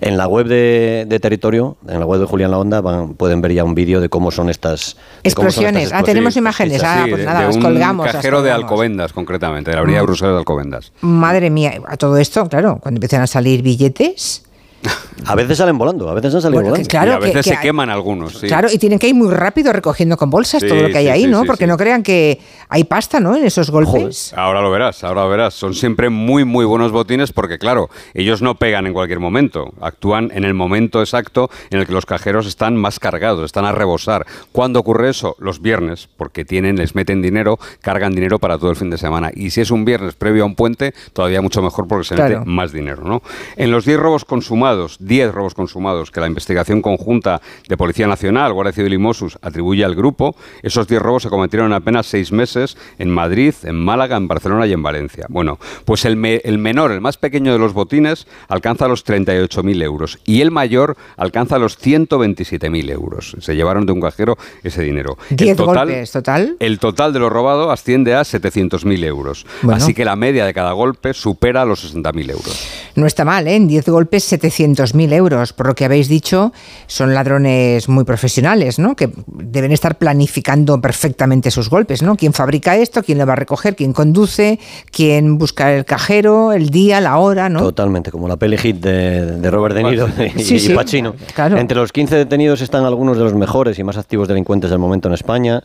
En 0.00 0.16
la 0.18 0.26
web 0.26 0.48
de, 0.48 1.06
de 1.08 1.20
Territorio, 1.20 1.76
en 1.88 1.98
la 2.00 2.04
web 2.06 2.20
de 2.20 2.26
Julián 2.26 2.50
La 2.50 2.58
Onda, 2.58 2.80
van- 2.80 3.14
pueden 3.14 3.40
ver 3.40 3.52
ya 3.52 3.62
un 3.64 3.74
vídeo 3.76 4.00
de 4.00 4.08
cómo 4.08 4.30
son 4.32 4.50
estas 4.50 4.96
de 5.22 5.32
cómo 5.32 5.50
son 5.50 5.64
Explosiones. 5.64 5.82
estas 5.84 6.00
Ah, 6.00 6.04
tenemos 6.04 6.36
imágenes. 6.36 6.82
Ah, 6.84 7.06
pues 7.08 7.24
nada, 7.24 7.40
de 7.40 7.46
las 7.46 7.56
un 7.56 7.62
colgamos. 7.62 8.06
las 8.06 8.16
cajero 8.16 8.42
de 8.42 8.50
colgamos. 8.50 8.70
Alcobendas, 8.82 9.12
concretamente, 9.12 9.70
de 9.70 9.76
la 9.76 9.82
avenida 9.82 10.00
de 10.00 10.06
Bruselas 10.06 10.32
de 10.32 10.38
Alcobendas. 10.38 10.92
Madre 11.02 11.50
mía, 11.50 11.80
a 11.86 11.96
todo 11.96 12.16
esto, 12.16 12.48
claro, 12.48 12.78
cuando 12.82 12.98
empiezan 12.98 13.22
a 13.22 13.28
salir 13.28 13.62
billetes. 13.62 14.42
A 15.24 15.36
veces 15.36 15.56
salen 15.58 15.78
volando, 15.78 16.08
a 16.08 16.14
veces 16.14 16.34
han 16.34 16.42
salido 16.42 16.62
Bueno, 16.62 16.74
que 16.74 16.82
volando. 16.82 16.88
claro, 16.90 17.12
y 17.12 17.14
a 17.14 17.18
veces 17.20 17.44
que- 17.46 17.50
se 17.50 17.56
que 17.56 17.62
queman 17.62 17.90
algunos, 17.90 18.40
sí. 18.40 18.48
Claro, 18.48 18.68
y 18.72 18.76
tienen 18.78 18.98
que 18.98 19.06
ir 19.06 19.14
muy 19.14 19.30
rápido 19.32 19.72
recogiendo 19.72 20.16
con 20.16 20.30
bolsas 20.30 20.60
Sí, 20.60 20.66
todo 20.68 20.82
lo 20.82 20.88
que 20.88 20.98
hay 20.98 21.04
sí, 21.04 21.10
ahí, 21.10 21.22
sí, 21.24 21.28
¿no? 21.30 21.42
sí, 21.42 21.46
Porque 21.46 21.64
sí. 21.64 21.68
no 21.68 21.76
crean 21.76 22.02
que 22.02 22.40
hay 22.68 22.82
pasta, 22.82 23.20
¿no? 23.20 23.36
En 23.36 23.44
esos 23.44 23.70
golpes. 23.70 24.34
Ahora 24.36 24.60
lo 24.60 24.70
verás, 24.72 25.04
ahora 25.04 25.22
lo 25.22 25.28
verás. 25.28 25.54
Son 25.54 25.74
siempre 25.74 26.10
muy, 26.10 26.44
muy 26.44 26.64
buenos 26.64 26.90
botines 26.90 27.30
porque, 27.30 27.58
claro, 27.60 27.88
ellos 28.14 28.42
no 28.42 28.56
pegan 28.56 28.88
en 28.88 28.94
cualquier 28.94 29.20
momento. 29.20 29.72
Actúan 29.80 30.32
en 30.34 30.42
el 30.42 30.54
momento 30.54 31.00
exacto 31.00 31.48
en 31.70 31.78
el 31.78 31.86
que 31.86 31.92
los 31.92 32.04
cajeros 32.04 32.48
están 32.48 32.76
más 32.76 32.98
cargados, 32.98 33.44
están 33.44 33.64
a 33.64 33.70
rebosar. 33.70 34.26
¿Cuándo 34.50 34.80
ocurre 34.80 35.10
eso? 35.10 35.36
Los 35.38 35.62
viernes, 35.62 36.08
porque 36.16 36.44
tienen, 36.44 36.76
les 36.76 36.96
meten 36.96 37.22
dinero, 37.22 37.60
cargan 37.80 38.12
dinero 38.16 38.40
para 38.40 38.58
todo 38.58 38.70
el 38.70 38.76
fin 38.76 38.90
de 38.90 38.98
semana. 38.98 39.30
Y 39.32 39.50
si 39.50 39.60
es 39.60 39.70
un 39.70 39.84
viernes 39.84 40.14
previo 40.16 40.42
a 40.42 40.46
un 40.46 40.56
puente, 40.56 40.94
todavía 41.12 41.40
mucho 41.42 41.62
mejor 41.62 41.86
porque 41.86 42.04
se 42.08 42.16
Claro. 42.16 42.40
mete 42.40 42.50
más 42.50 42.72
dinero, 42.72 43.04
¿no? 43.04 43.22
En 43.56 43.70
los 43.70 43.84
10 43.84 44.00
robos 44.00 44.24
consumados, 44.24 44.71
10 44.98 45.32
robos 45.32 45.54
consumados 45.54 46.10
que 46.10 46.20
la 46.20 46.26
investigación 46.26 46.82
conjunta 46.82 47.40
de 47.68 47.76
Policía 47.76 48.06
Nacional, 48.06 48.52
Guardia 48.52 48.72
Civil 48.72 48.94
y 48.94 48.98
Mossos 48.98 49.38
atribuye 49.42 49.84
al 49.84 49.94
grupo, 49.94 50.34
esos 50.62 50.86
10 50.88 51.00
robos 51.02 51.22
se 51.24 51.28
cometieron 51.30 51.68
en 51.68 51.74
apenas 51.74 52.06
6 52.06 52.32
meses 52.32 52.76
en 52.98 53.10
Madrid, 53.10 53.54
en 53.64 53.76
Málaga, 53.76 54.16
en 54.16 54.28
Barcelona 54.28 54.66
y 54.66 54.72
en 54.72 54.82
Valencia. 54.82 55.26
Bueno, 55.28 55.58
pues 55.84 56.04
el, 56.04 56.16
me- 56.16 56.40
el 56.44 56.58
menor, 56.58 56.92
el 56.92 57.00
más 57.00 57.16
pequeño 57.16 57.52
de 57.52 57.58
los 57.58 57.72
botines, 57.72 58.26
alcanza 58.48 58.88
los 58.88 59.04
38.000 59.06 59.82
euros 59.82 60.18
y 60.24 60.40
el 60.40 60.50
mayor 60.50 60.96
alcanza 61.16 61.58
los 61.58 61.78
127.000 61.78 62.90
euros. 62.90 63.36
Se 63.40 63.54
llevaron 63.54 63.86
de 63.86 63.92
un 63.92 64.00
cajero 64.00 64.36
ese 64.62 64.82
dinero. 64.82 65.16
El 65.30 65.36
10 65.36 65.56
golpes, 65.58 66.12
¿total? 66.12 66.56
El 66.58 66.78
total 66.78 67.12
de 67.12 67.18
lo 67.18 67.30
robado 67.30 67.70
asciende 67.70 68.14
a 68.14 68.22
700.000 68.22 69.04
euros. 69.04 69.46
Bueno. 69.62 69.76
Así 69.76 69.94
que 69.94 70.04
la 70.04 70.16
media 70.16 70.46
de 70.46 70.54
cada 70.54 70.72
golpe 70.72 71.14
supera 71.14 71.64
los 71.64 71.94
60.000 71.94 72.30
euros. 72.30 72.68
No 72.94 73.06
está 73.06 73.24
mal, 73.24 73.46
¿eh? 73.48 73.56
En 73.56 73.68
10 73.68 73.88
golpes 73.88 74.24
700.000 74.62 75.12
euros. 75.12 75.52
Por 75.52 75.66
lo 75.66 75.74
que 75.74 75.84
habéis 75.84 76.08
dicho, 76.08 76.52
son 76.86 77.14
ladrones 77.14 77.88
muy 77.88 78.04
profesionales, 78.04 78.78
¿no? 78.78 78.94
Que 78.96 79.10
deben 79.26 79.72
estar 79.72 79.98
planificando 79.98 80.80
perfectamente 80.80 81.50
sus 81.50 81.68
golpes, 81.68 82.02
¿no? 82.02 82.16
¿Quién 82.16 82.32
fabrica 82.32 82.76
esto? 82.76 83.02
¿Quién 83.02 83.18
lo 83.18 83.26
va 83.26 83.34
a 83.34 83.36
recoger? 83.36 83.76
¿Quién 83.76 83.92
conduce? 83.92 84.58
¿Quién 84.90 85.38
busca 85.38 85.72
el 85.72 85.84
cajero? 85.84 86.52
¿El 86.52 86.70
día? 86.70 87.00
¿La 87.00 87.18
hora? 87.18 87.48
¿no? 87.48 87.60
Totalmente, 87.60 88.10
como 88.10 88.28
la 88.28 88.36
peli 88.36 88.56
hit 88.56 88.76
de, 88.76 89.38
de 89.38 89.50
Robert 89.50 89.74
De 89.74 89.82
Niro 89.84 90.08
y, 90.36 90.42
Sí, 90.42 90.54
y 90.56 90.60
sí, 90.60 90.74
Pacino. 90.74 91.14
claro. 91.34 91.56
Entre 91.58 91.76
los 91.76 91.92
15 91.92 92.16
detenidos 92.16 92.60
están 92.60 92.84
algunos 92.84 93.16
de 93.16 93.24
los 93.24 93.34
mejores 93.34 93.78
y 93.78 93.84
más 93.84 93.96
activos 93.96 94.28
delincuentes 94.28 94.70
del 94.70 94.78
momento 94.78 95.08
en 95.08 95.14
España. 95.14 95.62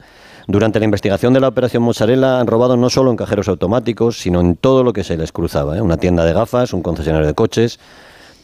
Durante 0.50 0.80
la 0.80 0.86
investigación 0.86 1.34
de 1.34 1.42
la 1.42 1.50
operación 1.50 1.84
Mozzarella 1.84 2.40
han 2.40 2.48
robado 2.48 2.78
no 2.78 2.90
solo 2.90 3.12
en 3.12 3.18
cajeros 3.18 3.50
automáticos, 3.50 4.18
sino 4.20 4.40
en 4.40 4.56
todo 4.56 4.82
lo 4.82 4.94
que 4.94 5.04
se 5.04 5.18
les 5.18 5.34
cruzaba. 5.34 5.78
¿eh? 5.78 5.82
Una 5.82 5.98
tienda 5.98 6.24
de 6.24 6.32
gafas, 6.32 6.72
un 6.74 6.82
concesionario 6.82 7.28
de 7.28 7.34
coches. 7.34 7.80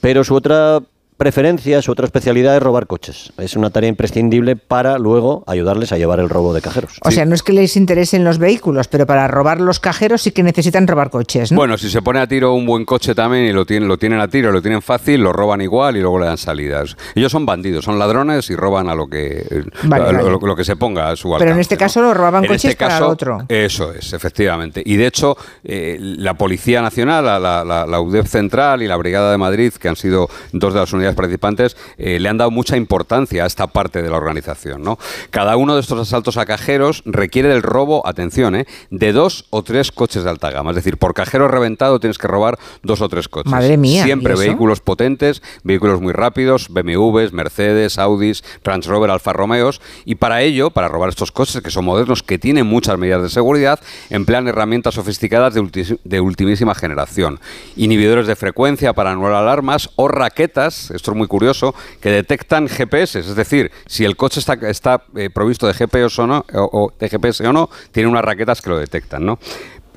Pero 0.03 0.25
su 0.25 0.35
otra 0.35 0.81
preferencia, 1.17 1.81
su 1.81 1.91
otra 1.91 2.05
especialidad 2.05 2.55
es 2.55 2.63
robar 2.63 2.87
coches. 2.87 3.31
Es 3.37 3.55
una 3.55 3.69
tarea 3.69 3.89
imprescindible 3.89 4.55
para 4.55 4.97
luego 4.97 5.43
ayudarles 5.47 5.91
a 5.91 5.97
llevar 5.97 6.19
el 6.19 6.29
robo 6.29 6.53
de 6.53 6.61
cajeros. 6.61 6.93
O 7.03 7.11
sea, 7.11 7.25
no 7.25 7.35
es 7.35 7.43
que 7.43 7.53
les 7.53 7.75
interesen 7.77 8.23
los 8.23 8.37
vehículos, 8.37 8.87
pero 8.87 9.05
para 9.05 9.27
robar 9.27 9.61
los 9.61 9.79
cajeros 9.79 10.21
sí 10.21 10.31
que 10.31 10.43
necesitan 10.43 10.87
robar 10.87 11.09
coches, 11.09 11.51
¿no? 11.51 11.57
Bueno, 11.57 11.77
si 11.77 11.89
se 11.89 12.01
pone 12.01 12.19
a 12.19 12.27
tiro 12.27 12.53
un 12.53 12.65
buen 12.65 12.85
coche 12.85 13.15
también 13.15 13.45
y 13.45 13.51
lo 13.53 13.65
tienen, 13.65 13.87
lo 13.87 13.97
tienen 13.97 14.19
a 14.19 14.27
tiro, 14.27 14.51
lo 14.51 14.61
tienen 14.61 14.81
fácil, 14.81 15.21
lo 15.21 15.31
roban 15.33 15.61
igual 15.61 15.97
y 15.97 16.01
luego 16.01 16.19
le 16.19 16.25
dan 16.25 16.37
salidas. 16.37 16.95
Ellos 17.15 17.31
son 17.31 17.45
bandidos, 17.45 17.85
son 17.85 17.97
ladrones 17.99 18.49
y 18.49 18.55
roban 18.55 18.89
a 18.89 18.95
lo 18.95 19.07
que 19.07 19.45
Vale, 19.83 20.05
a 20.05 20.11
lo, 20.11 20.23
vale. 20.25 20.37
lo 20.47 20.55
que 20.55 20.63
se 20.63 20.75
ponga 20.75 21.09
a 21.09 21.15
su 21.15 21.27
alcance. 21.27 21.43
Pero 21.45 21.55
en 21.55 21.61
este 21.61 21.75
¿no? 21.75 21.79
caso 21.79 22.01
lo 22.01 22.13
robaban 22.13 22.43
En 22.43 22.47
coches 22.49 22.71
este 22.71 22.83
para 22.83 22.95
caso, 22.99 23.09
otro. 23.09 23.37
Eso 23.49 23.93
es, 23.93 24.13
efectivamente. 24.13 24.81
Y 24.85 24.95
de 24.95 25.07
hecho, 25.07 25.37
eh, 25.63 25.97
la 25.99 26.33
Policía 26.35 26.81
Nacional, 26.81 27.25
la, 27.25 27.39
la, 27.39 27.63
la- 27.63 27.85
la 27.85 27.99
UDEF 28.01 28.27
Central 28.27 28.81
y 28.81 28.87
la 28.87 28.95
Brigada 28.97 29.31
de 29.31 29.37
Madrid, 29.37 29.71
que 29.73 29.87
han 29.89 29.95
sido 29.95 30.29
dos 30.51 30.73
de 30.73 30.79
las 30.79 30.93
unidades 30.93 31.12
participantes, 31.15 31.75
eh, 31.97 32.19
le 32.19 32.29
han 32.29 32.37
dado 32.37 32.51
mucha 32.51 32.77
importancia 32.77 33.43
a 33.43 33.47
esta 33.47 33.67
parte 33.67 34.01
de 34.01 34.09
la 34.09 34.17
organización. 34.17 34.81
¿no? 34.83 34.97
Cada 35.29 35.55
uno 35.57 35.75
de 35.75 35.81
estos 35.81 35.99
asaltos 35.99 36.37
a 36.37 36.45
cajeros 36.45 37.01
requiere 37.05 37.49
del 37.49 37.61
robo, 37.63 38.05
atención, 38.07 38.55
¿eh? 38.55 38.65
de 38.89 39.11
dos 39.13 39.45
o 39.49 39.63
tres 39.63 39.91
coches 39.91 40.23
de 40.23 40.29
alta 40.29 40.49
gama. 40.51 40.71
Es 40.71 40.75
decir, 40.75 40.97
por 40.97 41.13
cajero 41.13 41.47
reventado 41.47 41.99
tienes 41.99 42.17
que 42.17 42.27
robar 42.27 42.57
dos 42.81 43.01
o 43.01 43.09
tres 43.09 43.27
coches. 43.27 43.51
Madre 43.51 43.77
mía, 43.77 44.03
Siempre 44.03 44.33
vehículos 44.47 44.79
potentes, 44.79 45.41
vehículos 45.63 46.01
muy 46.01 46.13
rápidos, 46.13 46.67
BMWs, 46.69 47.33
Mercedes, 47.33 47.97
Audis, 47.97 48.43
Range 48.63 48.87
Rover, 48.89 49.09
Alfa 49.11 49.33
Romeos. 49.33 49.81
Y 50.05 50.15
para 50.15 50.41
ello, 50.41 50.69
para 50.71 50.87
robar 50.87 51.09
estos 51.09 51.31
coches 51.31 51.61
que 51.61 51.71
son 51.71 51.85
modernos, 51.85 52.23
que 52.23 52.37
tienen 52.39 52.65
muchas 52.67 52.97
medidas 52.97 53.21
de 53.21 53.29
seguridad, 53.29 53.79
emplean 54.09 54.47
herramientas 54.47 54.95
sofisticadas 54.95 55.53
de, 55.53 55.61
ulti- 55.61 55.99
de 56.03 56.21
ultimísima 56.21 56.75
generación. 56.75 57.39
Inhibidores 57.75 58.27
de 58.27 58.35
frecuencia 58.35 58.93
para 58.93 59.11
anular 59.11 59.33
alarmas 59.33 59.89
o 59.95 60.07
raquetas, 60.07 60.91
esto 60.93 61.11
es 61.11 61.17
muy 61.17 61.27
curioso, 61.27 61.73
que 62.01 62.09
detectan 62.09 62.67
GPS. 62.67 63.19
Es 63.19 63.35
decir, 63.35 63.71
si 63.85 64.05
el 64.05 64.15
coche 64.15 64.39
está, 64.39 65.03
eh, 65.15 65.29
provisto 65.29 65.67
de 65.67 65.73
GPS 65.73 66.21
o 66.21 66.27
no, 66.27 66.45
o 66.53 66.91
de 66.97 67.09
GPS 67.09 67.45
o 67.47 67.53
no, 67.53 67.69
tiene 67.91 68.09
unas 68.09 68.23
raquetas 68.23 68.61
que 68.61 68.69
lo 68.69 68.77
detectan, 68.77 69.25
¿no? 69.25 69.39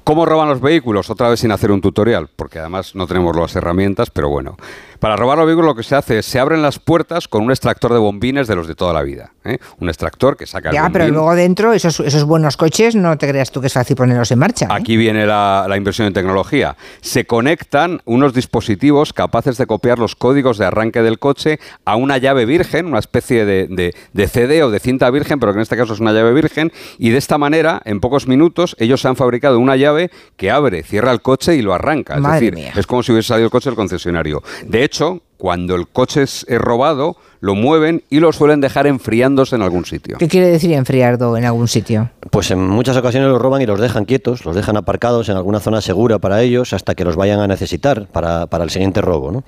¿Cómo 0.07 0.25
roban 0.25 0.49
los 0.49 0.61
vehículos? 0.61 1.11
Otra 1.11 1.29
vez 1.29 1.41
sin 1.41 1.51
hacer 1.51 1.73
un 1.73 1.81
tutorial, 1.81 2.29
porque 2.37 2.61
además 2.61 2.95
no 2.95 3.09
tenemos 3.09 3.35
las 3.35 3.57
herramientas, 3.57 4.09
pero 4.09 4.29
bueno. 4.29 4.57
Para 5.01 5.17
robar 5.17 5.39
los 5.39 5.47
vehículos 5.47 5.67
lo 5.69 5.75
que 5.75 5.83
se 5.83 5.95
hace 5.95 6.19
es 6.19 6.27
se 6.27 6.39
abren 6.39 6.63
las 6.63 6.79
puertas 6.79 7.29
con 7.29 7.43
un 7.43 7.51
extractor 7.51 7.93
de 7.93 7.99
bombines 7.99 8.47
de 8.49 8.57
los 8.57 8.67
de 8.67 8.75
toda 8.75 8.93
la 8.93 9.03
vida. 9.03 9.33
¿eh? 9.45 9.59
Un 9.81 9.89
extractor 9.89 10.37
que 10.37 10.47
saca 10.47 10.71
el 10.71 10.75
ya, 10.75 10.91
pero 10.93 11.09
luego 11.09 11.35
dentro, 11.35 11.73
esos, 11.73 12.01
esos 12.01 12.25
buenos 12.25 12.57
coches, 12.57 12.95
no 12.95 13.17
te 13.19 13.29
creas 13.29 13.51
tú 13.51 13.61
que 13.61 13.67
es 13.69 13.73
fácil 13.73 13.97
ponerlos 13.97 14.31
en 14.31 14.39
marcha. 14.39 14.67
¿eh? 14.67 14.69
Aquí 14.71 14.97
viene 14.97 15.27
la, 15.27 15.67
la 15.69 15.77
inversión 15.77 16.07
en 16.07 16.13
tecnología. 16.13 16.77
Se 17.01 17.27
conectan 17.27 18.01
unos 18.05 18.33
dispositivos 18.35 19.13
capaces 19.13 19.57
de 19.59 19.67
copiar 19.67 19.99
los 19.99 20.17
códigos 20.17 20.59
de 20.59 20.67
arranque 20.67 21.03
del 21.03 21.19
coche 21.19 21.59
a 21.85 21.97
una 21.97 22.19
llave 22.19 22.45
virgen, 22.47 22.87
una 22.87 22.99
especie 22.99 23.45
de, 23.45 23.67
de- 23.69 23.95
de 24.13 24.29
CD 24.29 24.63
o 24.63 24.71
de 24.71 24.81
cinta 24.81 25.11
virgen, 25.11 25.39
pero 25.39 25.53
que 25.53 25.59
en 25.59 25.63
este 25.63 25.77
caso 25.77 25.93
es 25.93 26.01
una 26.01 26.13
llave 26.13 26.33
virgen, 26.33 26.73
y 26.99 27.11
de 27.11 27.19
esta 27.19 27.39
manera, 27.39 27.81
en 27.85 28.01
pocos 28.01 28.27
minutos, 28.27 28.75
ellos 28.79 29.05
han 29.05 29.17
fabricado 29.17 29.59
una 29.59 29.77
llave 29.77 30.11
que 30.37 30.51
abre, 30.51 30.83
cierra 30.83 31.13
el 31.13 31.21
coche 31.23 31.55
y 31.55 31.63
lo 31.63 31.75
arranca. 31.75 32.15
Es 32.15 32.21
Madre 32.21 32.41
decir, 32.41 32.55
mía. 32.55 32.73
es 32.75 32.87
como 32.87 33.03
si 33.03 33.13
hubiese 33.13 33.29
salido 33.29 33.47
el 33.47 33.51
coche 33.51 33.69
del 33.71 33.77
concesionario. 33.77 34.43
De 34.65 34.85
hecho, 34.87 35.21
cuando 35.37 35.75
el 35.75 35.87
coche 35.87 36.23
es 36.23 36.47
robado, 36.49 37.17
lo 37.41 37.55
mueven 37.55 38.03
y 38.11 38.21
lo 38.21 38.33
suelen 38.33 38.61
dejar 38.61 38.87
enfriándose 38.87 39.57
en 39.57 39.63
algún 39.63 39.85
sitio. 39.85 40.17
¿Qué 40.19 40.29
quiere 40.29 40.49
decir 40.49 40.73
enfriardo 40.73 41.37
en 41.37 41.45
algún 41.45 41.69
sitio? 41.69 42.11
Pues 42.31 42.51
en 42.51 42.67
muchas 42.67 42.97
ocasiones 42.97 43.29
los 43.29 43.41
roban 43.41 43.63
y 43.63 43.67
los 43.67 43.79
dejan 43.79 44.05
quietos, 44.05 44.45
los 44.45 44.57
dejan 44.57 44.77
aparcados 44.77 45.29
en 45.29 45.37
alguna 45.37 45.61
zona 45.61 45.81
segura 45.81 46.19
para 46.19 46.43
ellos 46.43 46.73
hasta 46.73 46.95
que 46.95 47.05
los 47.05 47.17
vayan 47.17 47.41
a 47.41 47.47
necesitar 47.47 48.07
para, 48.07 48.47
para 48.47 48.65
el 48.65 48.71
siguiente 48.71 49.01
robo. 49.01 49.31
¿no? 49.31 49.45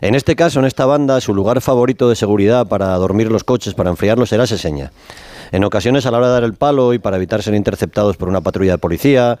En 0.00 0.14
este 0.14 0.36
caso, 0.36 0.60
en 0.60 0.66
esta 0.66 0.86
banda, 0.86 1.20
su 1.20 1.34
lugar 1.34 1.60
favorito 1.60 2.08
de 2.08 2.16
seguridad 2.16 2.66
para 2.66 2.94
dormir 2.96 3.30
los 3.32 3.44
coches, 3.44 3.74
para 3.74 3.90
enfriarlos, 3.90 4.32
era 4.32 4.46
Seseña. 4.46 4.92
En 5.52 5.64
ocasiones, 5.64 6.06
a 6.06 6.12
la 6.12 6.18
hora 6.18 6.28
de 6.28 6.32
dar 6.34 6.44
el 6.44 6.54
palo 6.54 6.94
y 6.94 7.00
para 7.00 7.16
evitar 7.16 7.42
ser 7.42 7.54
interceptados 7.54 8.16
por 8.16 8.28
una 8.28 8.40
patrulla 8.40 8.72
de 8.72 8.78
policía, 8.78 9.38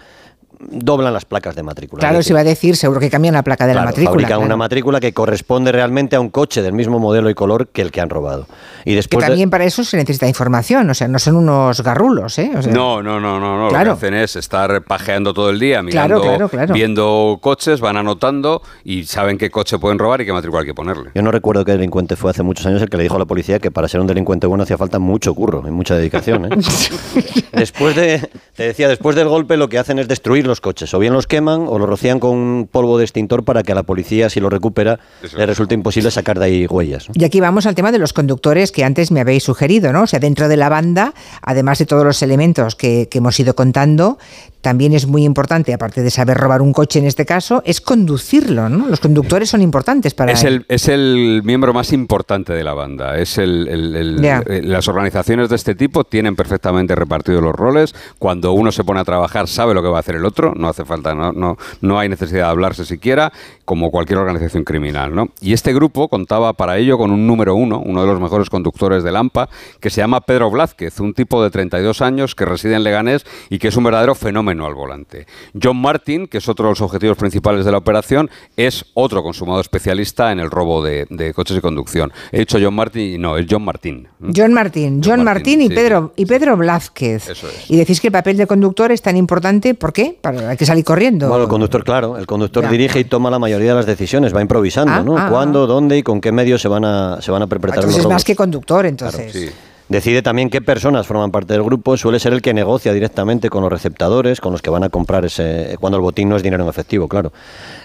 doblan 0.60 1.12
las 1.12 1.24
placas 1.24 1.54
de 1.56 1.62
matrícula. 1.62 2.00
Claro, 2.00 2.22
se 2.22 2.32
iba 2.32 2.40
a 2.40 2.44
decir, 2.44 2.76
seguro 2.76 3.00
que 3.00 3.10
cambian 3.10 3.34
la 3.34 3.42
placa 3.42 3.66
de 3.66 3.74
la 3.74 3.84
matrícula. 3.84 4.10
fabrican 4.10 4.28
claro. 4.28 4.44
una 4.46 4.56
matrícula 4.56 5.00
que 5.00 5.12
corresponde 5.12 5.72
realmente 5.72 6.16
a 6.16 6.20
un 6.20 6.28
coche 6.28 6.62
del 6.62 6.72
mismo 6.74 6.98
modelo 6.98 7.30
y 7.30 7.34
color 7.34 7.68
que 7.68 7.82
el 7.82 7.90
que 7.90 8.00
han 8.00 8.10
robado. 8.10 8.46
Y 8.84 8.94
Que 9.00 9.16
de- 9.16 9.26
también 9.26 9.50
para 9.50 9.64
eso 9.64 9.84
se 9.84 9.96
necesita 9.96 10.26
información, 10.28 10.88
o 10.90 10.94
sea, 10.94 11.08
no 11.08 11.18
son 11.18 11.36
unos 11.36 11.82
garrulos, 11.82 12.38
¿eh? 12.38 12.52
O 12.56 12.62
sea, 12.62 12.72
No, 12.72 13.02
no, 13.02 13.20
no, 13.20 13.40
no, 13.40 13.58
no. 13.58 13.68
Claro. 13.68 13.92
Lo 13.92 13.98
que 13.98 14.06
hacen 14.06 14.14
es 14.14 14.36
estar 14.36 14.82
pajeando 14.82 15.32
todo 15.32 15.50
el 15.50 15.58
día, 15.58 15.82
mirando, 15.82 16.20
claro, 16.20 16.48
claro. 16.48 16.74
viendo 16.74 17.38
coches, 17.40 17.80
van 17.80 17.96
anotando 17.96 18.62
y 18.84 19.04
saben 19.04 19.38
qué 19.38 19.50
coche 19.50 19.78
pueden 19.78 19.98
robar 19.98 20.20
y 20.20 20.26
qué 20.26 20.32
matrícula 20.32 20.60
hay 20.60 20.66
que 20.66 20.74
ponerle. 20.74 21.10
Yo 21.14 21.22
no 21.22 21.30
recuerdo 21.30 21.64
qué 21.64 21.72
delincuente 21.72 22.16
fue 22.16 22.30
hace 22.30 22.42
muchos 22.42 22.66
años 22.66 22.82
el 22.82 22.90
que 22.90 22.96
le 22.96 23.04
dijo 23.04 23.16
a 23.16 23.18
la 23.18 23.24
policía 23.24 23.58
que 23.58 23.70
para 23.70 23.88
ser 23.88 24.00
un 24.00 24.06
delincuente 24.06 24.46
bueno 24.46 24.64
hacía 24.64 24.76
falta 24.76 24.98
mucho 24.98 25.34
curro 25.34 25.64
y 25.66 25.70
mucha 25.70 25.94
dedicación. 25.96 26.46
¿eh? 26.46 26.48
después 27.52 27.96
de, 27.96 28.28
te 28.54 28.62
decía, 28.64 28.88
después 28.88 29.16
del 29.16 29.28
golpe 29.28 29.56
lo 29.56 29.68
que 29.68 29.78
hacen 29.78 29.98
es 29.98 30.08
destruir 30.08 30.46
los 30.50 30.60
coches. 30.60 30.92
O 30.92 30.98
bien 30.98 31.12
los 31.14 31.26
queman 31.26 31.64
o 31.66 31.78
los 31.78 31.88
rocían 31.88 32.20
con 32.20 32.36
un 32.36 32.68
polvo 32.70 32.98
de 32.98 33.04
extintor 33.04 33.44
para 33.44 33.62
que 33.62 33.72
a 33.72 33.74
la 33.74 33.84
policía, 33.84 34.28
si 34.28 34.40
lo 34.40 34.50
recupera, 34.50 34.98
Eso 35.22 35.36
le 35.38 35.44
es. 35.44 35.48
resulte 35.48 35.74
imposible 35.74 36.10
sacar 36.10 36.38
de 36.38 36.44
ahí 36.44 36.66
huellas. 36.66 37.08
¿no? 37.08 37.14
Y 37.16 37.24
aquí 37.24 37.40
vamos 37.40 37.64
al 37.66 37.74
tema 37.74 37.90
de 37.92 37.98
los 37.98 38.12
conductores 38.12 38.72
que 38.72 38.84
antes 38.84 39.10
me 39.10 39.20
habéis 39.20 39.44
sugerido, 39.44 39.92
¿no? 39.92 40.02
O 40.02 40.06
sea, 40.06 40.18
dentro 40.20 40.48
de 40.48 40.56
la 40.58 40.68
banda, 40.68 41.14
además 41.42 41.78
de 41.78 41.86
todos 41.86 42.04
los 42.04 42.22
elementos 42.22 42.74
que, 42.76 43.08
que 43.10 43.18
hemos 43.18 43.38
ido 43.40 43.54
contando, 43.54 44.18
también 44.60 44.92
es 44.92 45.06
muy 45.06 45.24
importante, 45.24 45.72
aparte 45.72 46.02
de 46.02 46.10
saber 46.10 46.36
robar 46.36 46.60
un 46.60 46.74
coche 46.74 46.98
en 46.98 47.06
este 47.06 47.24
caso, 47.24 47.62
es 47.64 47.80
conducirlo, 47.80 48.68
¿no? 48.68 48.88
Los 48.88 49.00
conductores 49.00 49.48
son 49.48 49.62
importantes 49.62 50.12
para 50.12 50.32
Es 50.32 50.44
el, 50.44 50.66
es 50.68 50.88
el 50.88 51.40
miembro 51.44 51.72
más 51.72 51.92
importante 51.94 52.52
de 52.52 52.62
la 52.64 52.74
banda. 52.74 53.18
Es 53.18 53.38
el, 53.38 53.68
el- 53.68 53.96
el- 53.96 54.20
Ya. 54.20 54.42
eh, 54.46 54.60
las 54.62 54.86
organizaciones 54.88 55.48
de 55.48 55.56
este 55.56 55.74
tipo 55.74 56.04
tienen 56.04 56.36
perfectamente 56.36 56.94
repartidos 56.94 57.42
los 57.42 57.54
roles. 57.54 57.94
Cuando 58.18 58.52
uno 58.52 58.70
se 58.72 58.84
pone 58.84 59.00
a 59.00 59.04
trabajar 59.04 59.48
sabe 59.48 59.72
lo 59.74 59.82
que 59.82 59.88
va 59.88 59.98
a 59.98 60.00
hacer 60.00 60.16
el 60.16 60.24
otro. 60.26 60.39
No 60.56 60.68
hace 60.68 60.84
falta, 60.84 61.14
no, 61.14 61.32
no, 61.32 61.56
no 61.80 61.98
hay 61.98 62.08
necesidad 62.08 62.46
de 62.46 62.50
hablarse 62.50 62.84
siquiera, 62.84 63.32
como 63.64 63.90
cualquier 63.90 64.18
organización 64.18 64.64
criminal. 64.64 65.14
¿no? 65.14 65.28
Y 65.40 65.52
este 65.52 65.72
grupo 65.72 66.08
contaba 66.08 66.52
para 66.54 66.78
ello 66.78 66.98
con 66.98 67.10
un 67.10 67.26
número 67.26 67.54
uno, 67.54 67.80
uno 67.84 68.02
de 68.02 68.06
los 68.06 68.20
mejores 68.20 68.50
conductores 68.50 69.02
del 69.02 69.16
AMPA, 69.16 69.48
que 69.80 69.90
se 69.90 70.00
llama 70.00 70.20
Pedro 70.20 70.50
Blázquez, 70.50 71.00
un 71.00 71.14
tipo 71.14 71.42
de 71.42 71.50
32 71.50 72.00
años 72.02 72.34
que 72.34 72.44
reside 72.44 72.74
en 72.74 72.84
Leganés 72.84 73.24
y 73.48 73.58
que 73.58 73.68
es 73.68 73.76
un 73.76 73.84
verdadero 73.84 74.14
fenómeno 74.14 74.66
al 74.66 74.74
volante. 74.74 75.26
John 75.60 75.80
Martin, 75.80 76.26
que 76.26 76.38
es 76.38 76.48
otro 76.48 76.66
de 76.66 76.72
los 76.72 76.80
objetivos 76.80 77.16
principales 77.16 77.64
de 77.64 77.72
la 77.72 77.78
operación, 77.78 78.30
es 78.56 78.84
otro 78.94 79.22
consumado 79.22 79.60
especialista 79.60 80.32
en 80.32 80.40
el 80.40 80.50
robo 80.50 80.82
de, 80.82 81.06
de 81.10 81.34
coches 81.34 81.54
de 81.56 81.62
conducción. 81.62 82.12
He 82.32 82.40
dicho 82.40 82.58
John 82.60 82.74
Martin 82.74 83.14
y 83.14 83.18
no, 83.18 83.36
es 83.36 83.46
John 83.48 83.64
Martín. 83.64 84.08
John 84.34 84.52
Martín, 84.52 85.00
John, 85.04 85.24
Martín, 85.24 85.24
Martín, 85.24 85.62
y 85.62 85.68
sí, 85.68 85.74
Pedro 85.74 86.12
y 86.16 86.26
Pedro 86.26 86.56
Blázquez. 86.56 87.28
Eso 87.28 87.48
es. 87.48 87.70
Y 87.70 87.76
decís 87.76 88.00
que 88.00 88.08
el 88.08 88.12
papel 88.12 88.36
de 88.36 88.46
conductor 88.46 88.92
es 88.92 89.02
tan 89.02 89.16
importante, 89.16 89.74
¿por 89.74 89.92
qué? 89.92 90.18
Para 90.32 90.50
hay 90.50 90.56
que 90.56 90.66
salir 90.66 90.84
corriendo. 90.84 91.28
Bueno, 91.28 91.44
el 91.44 91.48
conductor, 91.48 91.82
claro, 91.84 92.16
el 92.18 92.26
conductor 92.26 92.64
Ya. 92.64 92.70
dirige 92.70 93.00
y 93.00 93.04
toma 93.04 93.30
la 93.30 93.38
mayoría 93.38 93.70
de 93.70 93.76
las 93.76 93.86
decisiones, 93.86 94.34
va 94.34 94.40
improvisando, 94.42 94.92
Ah, 94.92 95.02
¿no? 95.02 95.16
ah, 95.18 95.28
Cuándo, 95.30 95.64
ah. 95.64 95.66
dónde 95.66 95.98
y 95.98 96.02
con 96.02 96.20
qué 96.20 96.32
medios 96.32 96.60
se 96.62 96.68
van 96.68 96.84
a, 96.84 97.18
se 97.20 97.30
van 97.30 97.42
a 97.42 97.46
perpetrar 97.46 97.78
Entonces 97.78 97.96
los 97.96 97.98
es 97.98 98.04
robos. 98.04 98.14
más 98.14 98.24
que 98.24 98.36
conductor, 98.36 98.86
entonces. 98.86 99.32
Sí. 99.32 99.50
Decide 99.88 100.22
también 100.22 100.50
qué 100.50 100.60
personas 100.62 101.04
forman 101.04 101.32
parte 101.32 101.52
del 101.52 101.64
grupo. 101.64 101.96
Suele 101.96 102.20
ser 102.20 102.32
el 102.32 102.40
que 102.42 102.54
negocia 102.54 102.92
directamente 102.92 103.50
con 103.50 103.62
los 103.64 103.72
receptadores, 103.72 104.40
con 104.40 104.52
los 104.52 104.62
que 104.62 104.70
van 104.70 104.84
a 104.84 104.88
comprar 104.88 105.24
ese. 105.24 105.76
cuando 105.80 105.96
el 105.96 106.02
botín 106.02 106.28
no 106.28 106.36
es 106.36 106.44
dinero 106.44 106.62
en 106.62 106.68
efectivo, 106.68 107.08
claro. 107.08 107.32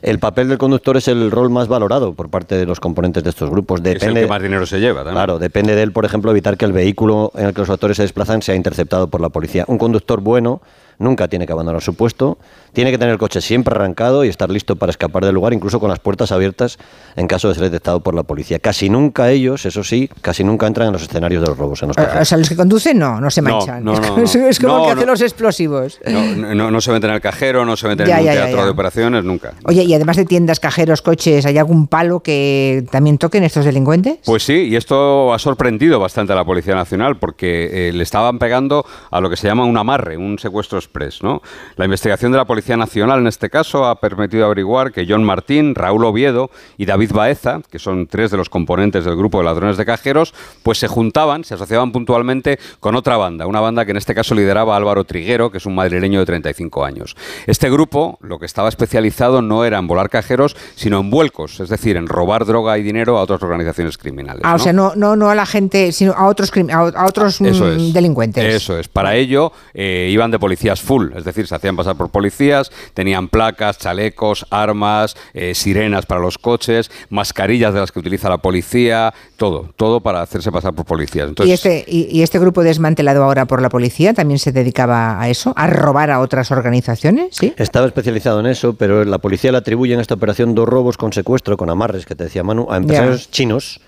El 0.04 0.20
papel 0.20 0.48
del 0.48 0.60
conductor 0.60 0.96
es 0.98 1.08
el 1.08 1.32
rol 1.32 1.50
más 1.50 1.68
valorado 1.68 2.14
por 2.14 2.30
parte 2.30 2.58
de 2.60 2.68
los 2.68 2.80
componentes 2.80 3.24
de 3.24 3.32
estos 3.32 3.50
grupos. 3.50 3.80
Es 3.80 3.88
el 3.88 3.94
Depende, 4.00 4.22
que 4.22 4.28
más 4.28 4.40
dinero 4.40 4.68
se 4.68 4.80
lleva. 4.80 4.98
también. 5.00 5.16
Claro, 5.16 5.40
depende 5.40 5.74
de 5.74 5.82
él, 5.82 5.92
por 5.94 6.06
ejemplo, 6.06 6.30
evitar 6.30 6.58
que 6.58 6.66
el 6.66 6.74
vehículo 6.74 7.32
en 7.36 7.48
el 7.48 7.54
que 7.56 7.62
los 7.62 7.70
actores 7.72 7.98
se 7.98 8.04
desplazan 8.04 8.44
sea 8.44 8.54
interceptado 8.54 9.08
por 9.08 9.20
la 9.20 9.30
policía. 9.30 9.66
Un 9.68 9.80
conductor 9.80 10.22
bueno 10.22 10.62
nunca 11.00 11.28
tiene 11.28 11.46
que 11.46 11.54
abandonar 11.54 11.82
su 11.82 11.94
puesto, 11.96 12.38
tiene 12.74 12.92
que 12.92 12.98
tener 12.98 13.14
el 13.14 13.18
coche 13.20 13.42
siempre 13.42 13.74
arrancado 13.76 14.26
y 14.26 14.28
estar 14.28 14.50
listo 14.50 14.76
para 14.76 14.90
escapar 14.90 15.24
del 15.24 15.34
lugar, 15.36 15.54
incluso 15.54 15.80
con 15.80 15.90
las 15.90 16.00
puertas 16.00 16.32
abiertas 16.32 16.78
en 17.16 17.28
caso 17.28 17.48
de 17.48 17.56
ser 17.56 17.64
detectado 17.64 18.02
por 18.02 18.14
la 18.16 18.24
policía. 18.24 18.60
Casi 18.60 18.90
nunca 18.90 19.30
ellos, 19.32 19.66
eso 19.66 19.84
sí, 19.84 20.10
casi 20.22 20.44
nunca 20.44 20.68
entran 20.68 20.88
en 20.88 20.94
los 20.94 21.02
escenarios 21.04 21.42
de 21.42 21.48
los 21.48 21.58
robos. 21.58 21.82
En 21.84 21.88
los 21.90 21.96
cajeros. 21.98 22.22
O 22.22 22.26
sea, 22.26 22.38
los 22.38 22.50
que 22.50 22.56
conducen 22.56 22.98
no, 23.00 23.22
no 23.22 23.30
se 23.30 23.42
No, 23.42 23.58
manchan. 23.58 23.84
no, 23.84 23.94
es, 23.94 24.00
no, 24.02 24.08
como- 24.08 24.18
no. 24.20 24.24
es 24.50 24.60
como 24.60 24.78
el 24.80 24.86
que 24.86 24.92
hace 24.92 25.06
no. 25.06 25.12
los 25.14 25.22
explosivos. 25.22 26.00
No, 26.06 26.56
no, 26.56 26.72
no 26.72 26.82
se 26.82 26.92
meten 26.92 27.10
en 27.12 27.16
el 27.16 27.22
cajero, 27.22 27.66
no 27.66 27.76
se 27.78 27.88
meten 27.88 28.08
Ya, 28.08 28.16
en 28.16 28.20
un 28.22 28.26
ya, 28.26 28.34
teatro 28.34 28.58
ya. 28.58 28.64
de 28.66 28.70
operaciones, 28.72 29.24
nunca. 29.24 29.54
Oye, 29.66 29.84
y 29.84 29.94
además 29.94 30.18
de 30.18 30.26
tiendas, 30.26 30.60
cajeros, 30.60 31.02
coches, 31.02 31.46
¿hay 31.46 31.58
algún 31.58 31.88
palo 31.88 32.20
que 32.22 32.86
también 32.92 33.18
toquen 33.18 33.44
estos 33.44 33.64
delincuentes? 33.66 34.18
Pues 34.26 34.44
sí, 34.44 34.54
y 34.70 34.76
esto 34.76 35.34
ha 35.34 35.40
sorprendido 35.40 36.00
bastante 36.00 36.34
a 36.34 36.36
la 36.36 36.44
Policía 36.46 36.76
Nacional 36.76 37.18
porque 37.18 37.90
eh, 37.90 37.94
le 37.94 38.04
estaban 38.04 38.40
pegando 38.40 38.86
a 39.12 39.22
lo 39.22 39.30
que 39.30 39.38
se 39.38 39.48
llama 39.48 39.64
un 39.66 39.78
amarre, 39.78 40.18
un 40.18 40.38
secuestro 40.40 40.80
Express. 40.86 41.24
¿no? 41.24 41.42
La 41.76 41.86
investigación 41.86 42.32
de 42.32 42.38
la 42.38 42.46
Policía 42.46 42.78
Nacional 42.78 43.20
en 43.20 43.28
este 43.28 43.50
caso 43.50 43.86
ha 43.86 44.00
permitido 44.00 44.46
averiguar 44.46 44.92
que 44.92 45.06
John 45.08 45.24
Martín, 45.24 45.76
Raúl 45.76 46.06
Oviedo 46.06 46.50
y 46.78 46.86
David 46.86 47.12
Baeza, 47.12 47.62
que 47.70 47.80
son 47.80 48.08
tres 48.08 48.32
de 48.32 48.38
los 48.38 48.50
componentes 48.50 49.06
del 49.06 49.16
grupo 49.16 49.40
de 49.40 49.46
ladrones 49.46 49.78
de 49.78 49.86
cajeros, 49.86 50.34
pues 50.64 50.78
se 50.78 50.88
juntaban, 50.88 51.44
se 51.44 51.56
asociaban 51.56 51.92
puntualmente 51.92 52.60
con 52.80 52.96
otra 52.96 53.18
banda, 53.18 53.48
una 53.48 53.60
banda 53.60 53.86
que 53.86 53.92
en 53.92 53.98
este 53.98 54.16
caso 54.16 54.36
lideraba 54.36 54.76
Álvaro 54.76 55.04
Triguero, 55.04 55.52
que 55.52 55.58
es 55.58 55.66
un 55.66 55.76
madrileño 55.76 56.20
de 56.20 56.26
35 56.26 56.86
años. 56.86 57.16
Este 57.48 57.70
grupo 57.70 58.18
lo 58.22 58.40
que 58.40 58.46
estaba 58.46 58.70
especializado 58.70 59.42
no 59.42 59.66
era 59.66 59.80
en 59.80 59.88
volar 59.88 60.10
cajeros, 60.10 60.56
sino 60.76 61.00
en 61.00 61.10
vuelcos, 61.10 61.60
es 61.60 61.70
decir, 61.70 61.98
en 61.98 62.08
robar 62.08 62.46
droga 62.46 62.78
y 62.78 62.84
dinero 62.84 63.18
a 63.18 63.22
otras 63.22 63.42
organizaciones 63.44 63.98
criminales. 63.98 64.42
Ah, 64.44 64.56
o 64.56 64.60
sea, 64.60 64.74
no, 64.74 64.94
no, 64.96 65.16
no 65.16 65.30
a 65.30 65.36
la 65.36 65.46
gente, 65.46 65.92
sino 65.92 66.14
a 66.14 66.28
otros, 66.28 66.52
a, 66.72 67.06
otros 67.06 67.42
mm, 67.42 67.92
delincuentes. 67.94 68.44
Eso 68.44 68.78
es. 68.78 68.88
Para 68.88 69.16
ello 69.16 69.52
eh, 69.74 70.10
iban 70.12 70.32
de 70.32 70.40
policías 70.76 70.82
full, 70.82 71.18
es 71.18 71.24
decir, 71.24 71.48
se 71.48 71.56
hacían 71.56 71.76
pasar 71.76 71.96
por 71.96 72.10
policías, 72.10 72.72
tenían 72.94 73.28
placas, 73.30 73.78
chalecos, 73.78 74.46
armas, 74.50 75.16
eh, 75.34 75.54
sirenas 75.56 76.06
para 76.06 76.22
los 76.22 76.38
coches, 76.38 76.92
mascarillas 77.10 77.74
de 77.74 77.80
las 77.80 77.92
que 77.92 78.00
utiliza 78.00 78.30
la 78.30 78.38
policía, 78.38 79.14
todo, 79.38 79.70
todo 79.76 80.02
para 80.02 80.22
hacerse 80.22 80.52
pasar 80.52 80.74
por 80.74 80.86
policías. 80.86 81.30
¿Y, 81.44 81.52
este, 81.52 81.86
y, 81.88 82.22
este 82.22 82.40
grupo 82.40 82.64
desmantelado 82.64 83.24
ahora 83.24 83.46
por 83.46 83.62
la 83.62 83.70
policía 83.70 84.14
también 84.14 84.40
se 84.40 84.52
dedicaba 84.52 85.22
a 85.22 85.30
eso, 85.30 85.54
a 85.56 85.68
robar 85.68 86.12
a 86.12 86.20
otras 86.20 86.52
organizaciones? 86.52 87.36
¿Sí? 87.36 87.54
Estaba 87.58 87.88
especializado 87.88 88.40
en 88.40 88.48
eso, 88.48 88.74
pero 88.76 89.04
la 89.04 89.20
policía 89.20 89.52
le 89.52 89.58
atribuye 89.58 89.94
en 89.94 90.00
esta 90.00 90.16
operación 90.16 90.56
dos 90.56 90.68
robos 90.68 90.98
con 90.98 91.14
secuestro, 91.14 91.58
con 91.58 91.70
amarres, 91.70 92.06
que 92.06 92.16
te 92.16 92.26
decía 92.26 92.44
Manu, 92.44 92.68
a 92.70 92.78
empresarios 92.78 93.30
chinos 93.32 93.80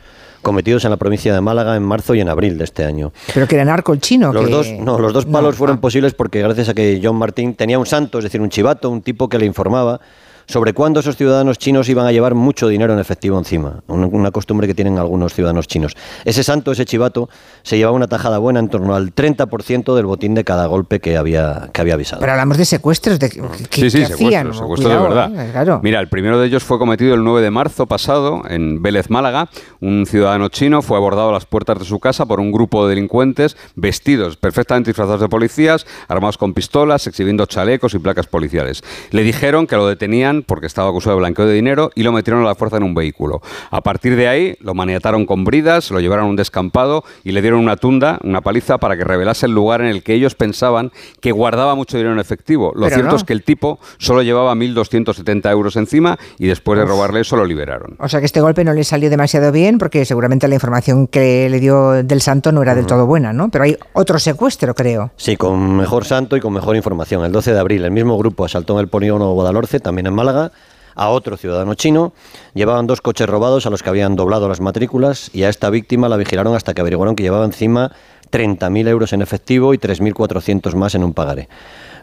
cometidos 0.48 0.86
en 0.86 0.92
la 0.92 0.98
provincia 0.98 1.34
de 1.34 1.42
Málaga 1.42 1.76
en 1.76 1.84
marzo 1.84 2.16
y 2.16 2.22
en 2.22 2.30
abril 2.30 2.58
de 2.58 2.64
este 2.64 2.86
año. 2.86 3.12
Pero 3.34 3.50
que 3.50 3.56
era 3.56 3.66
narco 3.66 3.92
el 3.92 4.00
chino. 4.00 4.32
Los 4.32 4.50
dos, 4.50 4.72
no, 4.80 4.98
los 4.98 5.12
dos 5.12 5.26
palos 5.26 5.58
fueron 5.58 5.76
ah. 5.76 5.82
posibles 5.82 6.14
porque 6.14 6.40
gracias 6.40 6.70
a 6.70 6.74
que 6.74 7.02
John 7.04 7.18
Martín 7.18 7.54
tenía 7.54 7.78
un 7.78 7.86
santo, 7.86 8.20
es 8.20 8.24
decir, 8.24 8.40
un 8.40 8.48
chivato, 8.48 8.90
un 8.90 9.02
tipo 9.02 9.28
que 9.28 9.38
le 9.38 9.46
informaba 9.46 10.00
sobre 10.48 10.74
cuándo 10.74 11.02
esos 11.02 11.18
ciudadanos 11.18 11.58
chinos 11.58 11.90
iban 11.90 12.08
a 12.08 12.12
llevar 12.12 12.34
mucho 12.34 12.68
dinero 12.68 12.94
en 12.94 13.00
efectivo 13.00 13.38
encima, 13.38 13.84
una 13.88 14.32
costumbre 14.32 14.66
que 14.66 14.74
tienen 14.74 14.98
algunos 14.98 15.34
ciudadanos 15.34 15.68
chinos. 15.68 15.96
Ese 16.26 16.44
santo, 16.44 16.72
ese 16.72 16.86
chivato, 16.86 17.30
se 17.64 17.78
llevaba 17.78 17.96
una 17.96 18.08
tajada 18.08 18.38
buena 18.38 18.60
en 18.60 18.70
torno 18.70 18.96
al 18.96 19.14
30% 19.14 19.96
del 19.96 20.06
botín 20.06 20.34
de 20.36 20.44
cada 20.44 20.66
golpe 20.68 21.00
que 21.00 21.18
había, 21.18 21.70
que 21.74 21.82
había 21.82 21.96
avisado. 21.96 22.22
Pero 22.22 22.32
hablamos 22.32 22.58
de 22.58 22.66
secuestros, 22.66 23.20
de, 23.20 23.30
sí, 23.30 23.90
sí, 23.90 24.06
secuestros, 24.06 24.58
secuestros 24.58 24.92
de 24.92 24.98
verdad. 24.98 25.32
Eh, 25.36 25.80
Mira, 25.84 26.00
el 26.00 26.08
primero 26.08 26.40
de 26.40 26.48
ellos 26.48 26.64
fue 26.64 26.80
cometido 26.80 27.14
el 27.14 27.24
9 27.24 27.42
de 27.42 27.52
marzo 27.52 27.86
pasado 27.86 28.44
en 28.50 28.82
Vélez, 28.82 29.10
Málaga. 29.10 29.50
Un 29.82 30.06
ciudadano 30.06 30.48
chino 30.48 30.82
fue 30.82 30.98
abordado 30.98 31.30
a 31.30 31.34
las 31.34 31.46
puertas 31.46 31.80
de 31.80 31.86
su 31.86 32.00
casa 32.00 32.26
por 32.26 32.40
un 32.40 32.52
grupo 32.52 32.88
de 32.88 32.96
delincuentes 32.96 33.58
vestidos 33.76 34.38
perfectamente 34.38 34.92
disfrazados 34.92 35.22
de 35.22 35.30
policías, 35.30 35.86
armados 36.08 36.38
con 36.38 36.54
pistolas, 36.54 37.06
exhibiendo 37.08 37.46
chalecos 37.46 37.94
y 37.94 38.00
placas 38.00 38.28
policiales. 38.28 38.82
Le 39.12 39.24
dijeron 39.24 39.68
que 39.68 39.76
lo 39.76 39.88
detenían 39.88 40.37
porque 40.44 40.68
estaba 40.68 40.90
acusado 40.90 41.16
de 41.16 41.20
blanqueo 41.20 41.46
de 41.46 41.54
dinero 41.54 41.92
y 41.96 42.04
lo 42.04 42.12
metieron 42.12 42.44
a 42.44 42.48
la 42.48 42.56
fuerza 42.56 42.78
en 42.78 42.84
un 42.84 42.94
vehículo. 42.94 43.42
A 43.72 43.82
partir 43.82 44.16
de 44.16 44.28
ahí 44.28 44.58
lo 44.62 44.74
maniataron 44.74 45.26
con 45.26 45.44
bridas, 45.44 45.92
lo 45.92 46.00
llevaron 46.00 46.26
a 46.26 46.30
un 46.30 46.36
descampado 46.36 47.04
y 47.24 47.32
le 47.32 47.42
dieron 47.42 47.60
una 47.60 47.78
tunda, 47.78 48.20
una 48.24 48.42
paliza 48.42 48.78
para 48.78 48.98
que 48.98 49.04
revelase 49.04 49.46
el 49.46 49.54
lugar 49.54 49.82
en 49.82 49.88
el 49.88 50.04
que 50.04 50.14
ellos 50.14 50.36
pensaban 50.36 50.92
que 51.20 51.32
guardaba 51.32 51.76
mucho 51.76 51.98
dinero 51.98 52.14
en 52.14 52.20
efectivo. 52.20 52.74
Lo 52.76 52.90
cierto 52.90 53.16
es 53.16 53.24
que 53.24 53.34
el 53.34 53.44
tipo 53.44 53.80
solo 53.98 54.22
llevaba 54.22 54.54
1.270 54.56 55.52
euros 55.52 55.76
encima 55.76 56.18
y 56.38 56.48
después 56.48 56.80
de 56.80 56.86
robarle 56.86 57.22
eso 57.22 57.36
lo 57.36 57.46
liberaron. 57.46 57.96
O 58.00 58.08
sea 58.08 58.20
que 58.20 58.26
este 58.26 58.42
golpe 58.42 58.64
no 58.64 58.74
le 58.74 58.84
salió 58.84 59.10
demasiado 59.10 59.52
bien 59.52 59.78
porque 59.78 60.06
seguramente 60.06 60.48
la 60.48 60.56
información 60.56 61.08
que 61.08 61.50
le 61.50 61.60
dio 61.60 62.04
del 62.04 62.22
santo 62.22 62.52
no 62.52 62.62
era 62.62 62.76
del 62.76 62.86
todo 62.86 63.06
buena, 63.06 63.34
¿no? 63.34 63.50
Pero 63.50 63.64
hay 63.64 63.78
otro 63.94 64.20
secuestro, 64.20 64.74
creo. 64.74 65.12
Sí, 65.16 65.36
con 65.38 65.78
mejor 65.78 66.06
santo 66.06 66.36
y 66.38 66.40
con 66.40 66.54
mejor 66.54 66.76
información. 66.76 67.24
El 67.24 67.32
12 67.32 67.54
de 67.54 67.60
abril 67.60 67.84
el 67.84 67.92
mismo 67.92 68.18
grupo 68.18 68.46
asaltó 68.46 68.74
en 68.74 68.80
el 68.80 68.88
polígono 68.88 69.32
Guadalhorce, 69.32 69.80
también 69.80 70.08
en 70.08 70.14
Málaga, 70.14 70.27
a 70.96 71.10
otro 71.10 71.38
ciudadano 71.38 71.76
chino. 71.76 72.14
Llevaban 72.54 72.88
dos 72.88 73.02
coches 73.02 73.28
robados 73.28 73.66
a 73.66 73.70
los 73.70 73.84
que 73.84 73.90
habían 73.90 74.16
doblado 74.16 74.50
las 74.50 74.62
matrículas 74.62 75.30
y 75.34 75.44
a 75.44 75.50
esta 75.50 75.70
víctima 75.70 76.10
la 76.10 76.18
vigilaron 76.18 76.56
hasta 76.56 76.74
que 76.74 76.82
averiguaron 76.82 77.16
que 77.16 77.24
llevaba 77.24 77.46
encima 77.46 77.92
30.000 78.32 78.88
euros 78.88 79.14
en 79.14 79.22
efectivo 79.22 79.74
y 79.74 79.78
3.400 79.78 80.74
más 80.76 80.96
en 80.96 81.04
un 81.04 81.14
pagaré. 81.14 81.48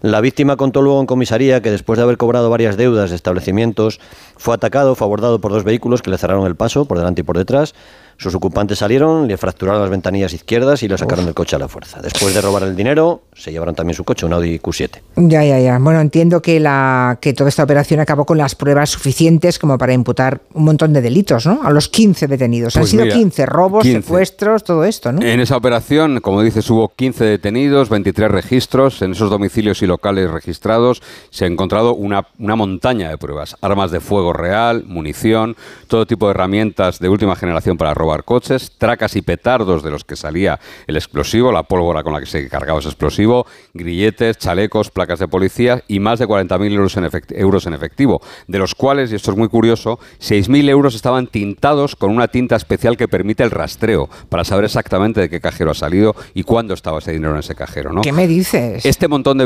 La 0.05 0.21
víctima 0.21 0.59
contó 0.59 0.83
luego 0.83 1.01
en 1.01 1.07
comisaría 1.07 1.63
que 1.63 1.71
después 1.71 1.97
de 1.97 2.03
haber 2.03 2.19
cobrado 2.19 2.51
varias 2.51 2.77
deudas 2.77 3.09
de 3.09 3.17
establecimientos, 3.17 4.01
fue 4.37 4.55
atacado, 4.55 4.95
fue 4.95 5.07
abordado 5.07 5.41
por 5.41 5.51
dos 5.51 5.65
vehículos 5.65 6.03
que 6.03 6.11
le 6.11 6.19
cerraron 6.19 6.47
el 6.47 6.57
paso 6.57 6.85
por 6.85 6.99
delante 6.99 7.23
y 7.23 7.25
por 7.25 7.39
detrás 7.39 7.75
sus 8.17 8.35
ocupantes 8.35 8.79
salieron, 8.79 9.27
le 9.27 9.37
fracturaron 9.37 9.81
las 9.81 9.91
ventanillas 9.91 10.33
izquierdas 10.33 10.83
y 10.83 10.89
lo 10.89 10.97
sacaron 10.97 11.25
del 11.25 11.35
coche 11.35 11.57
a 11.57 11.59
la 11.59 11.69
fuerza. 11.69 12.01
Después 12.01 12.35
de 12.35 12.41
robar 12.41 12.63
el 12.63 12.77
dinero, 12.77 13.23
se 13.35 13.51
llevaron 13.51 13.75
también 13.75 13.97
su 13.97 14.05
coche, 14.05 14.25
un 14.25 14.33
Audi 14.33 14.59
Q7. 14.59 15.01
Ya, 15.17 15.45
ya, 15.45 15.59
ya. 15.59 15.79
Bueno, 15.79 16.01
entiendo 16.01 16.41
que, 16.41 16.61
la, 16.61 17.19
que 17.21 17.33
toda 17.33 17.49
esta 17.49 17.65
operación 17.65 18.01
acabó 18.01 18.25
con 18.25 18.39
las 18.39 18.55
pruebas 18.55 18.91
suficientes 18.91 19.59
como 19.59 19.79
para 19.79 19.93
imputar 19.93 20.43
un 20.53 20.65
montón 20.65 20.93
de 20.93 21.03
delitos, 21.03 21.47
¿no? 21.47 21.61
A 21.65 21.71
los 21.71 21.89
15 21.89 22.29
detenidos. 22.29 22.77
Han 22.77 22.83
pues 22.83 22.91
sido 22.91 23.07
15 23.07 23.47
robos, 23.47 23.85
secuestros, 23.85 24.63
todo 24.63 24.85
esto, 24.85 25.13
¿no? 25.13 25.23
En 25.23 25.41
esa 25.41 25.57
operación, 25.57 26.21
como 26.21 26.43
dices, 26.43 26.69
hubo 26.71 26.93
15 26.95 27.25
detenidos, 27.25 27.89
23 27.89 28.31
registros. 28.31 29.03
En 29.03 29.13
esos 29.13 29.29
domicilios 29.29 29.83
y 29.83 29.87
locales 29.95 30.29
registrados 30.29 31.03
se 31.31 31.45
ha 31.45 31.49
encontrado 31.49 31.95
una, 31.95 32.27
una 32.39 32.57
montaña 32.57 33.09
de 33.09 33.17
pruebas. 33.17 33.57
Armas 33.61 33.93
de 33.93 34.01
fuego 34.01 34.33
real, 34.33 34.83
munición, 34.87 35.57
todo 35.87 36.05
tipo 36.05 36.27
de 36.27 36.33
herramientas 36.33 36.99
de 36.99 37.09
última 37.09 37.37
generación 37.37 37.79
para 37.79 37.95
robar 37.95 38.25
coches, 38.25 38.73
tracas 38.77 39.15
y 39.15 39.23
petardos 39.23 39.85
de 39.85 39.93
los 39.93 40.05
que 40.05 40.17
salía 40.17 40.59
el 40.89 40.97
explosivo, 40.97 41.53
la 41.53 41.63
pólvora 41.63 42.03
con 42.03 42.13
la 42.13 42.21
que 42.21 42.27
se 42.27 42.49
cargaba 42.49 42.81
ese 42.81 42.89
explosivo, 42.89 43.47
grilletes, 43.73 44.37
chalecos, 44.39 44.91
placas 44.91 45.21
de 45.21 45.29
policía 45.29 45.85
y 45.87 46.01
más 46.01 46.19
de 46.19 46.27
40.000 46.27 46.73
euros, 46.73 46.97
en 46.97 47.09
euros 47.39 47.67
en 47.67 47.75
efectivo, 47.75 48.21
de 48.49 48.59
los 48.59 48.75
cuales, 48.75 49.13
y 49.13 49.15
esto 49.15 49.31
es 49.31 49.37
muy 49.37 49.49
curioso, 49.49 50.01
6.000 50.21 50.69
euros 50.71 50.95
estaban 50.95 51.29
tintados 51.29 51.95
con 51.95 52.11
una 52.11 52.27
tinta 52.27 52.57
especial 52.57 52.97
que 52.97 53.07
permite 53.07 53.45
el 53.45 53.53
rastreo 53.53 54.09
para 54.29 54.45
saber 54.45 54.65
exactamente 54.65 55.21
de 55.21 55.29
qué 55.31 55.41
cajero 55.41 55.71
ha 55.71 55.75
salido 55.75 56.17
y 56.35 56.43
cuándo 56.43 56.75
estaba 56.75 56.99
ese 56.99 57.13
dinero 57.13 57.35
en 57.35 57.41
ese 57.41 57.55
cajero. 57.55 57.93
¿no? 57.93 58.03
¿Qué 58.03 58.13
me 58.13 58.27
dices? 58.27 58.85
Este 58.85 59.09
montón 59.09 59.39
de 59.39 59.45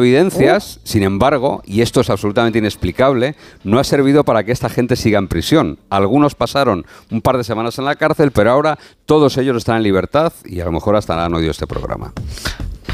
sin 0.84 1.02
embargo, 1.02 1.62
y 1.64 1.82
esto 1.82 2.00
es 2.00 2.10
absolutamente 2.10 2.58
inexplicable, 2.58 3.34
no 3.64 3.78
ha 3.78 3.84
servido 3.84 4.24
para 4.24 4.44
que 4.44 4.52
esta 4.52 4.68
gente 4.68 4.96
siga 4.96 5.18
en 5.18 5.28
prisión. 5.28 5.78
Algunos 5.90 6.34
pasaron 6.34 6.86
un 7.10 7.20
par 7.20 7.36
de 7.36 7.44
semanas 7.44 7.78
en 7.78 7.84
la 7.84 7.96
cárcel, 7.96 8.30
pero 8.30 8.50
ahora 8.50 8.78
todos 9.06 9.36
ellos 9.38 9.56
están 9.56 9.76
en 9.76 9.82
libertad 9.82 10.32
y 10.44 10.60
a 10.60 10.64
lo 10.64 10.72
mejor 10.72 10.96
hasta 10.96 11.24
han 11.24 11.34
oído 11.34 11.50
este 11.50 11.66
programa. 11.66 12.12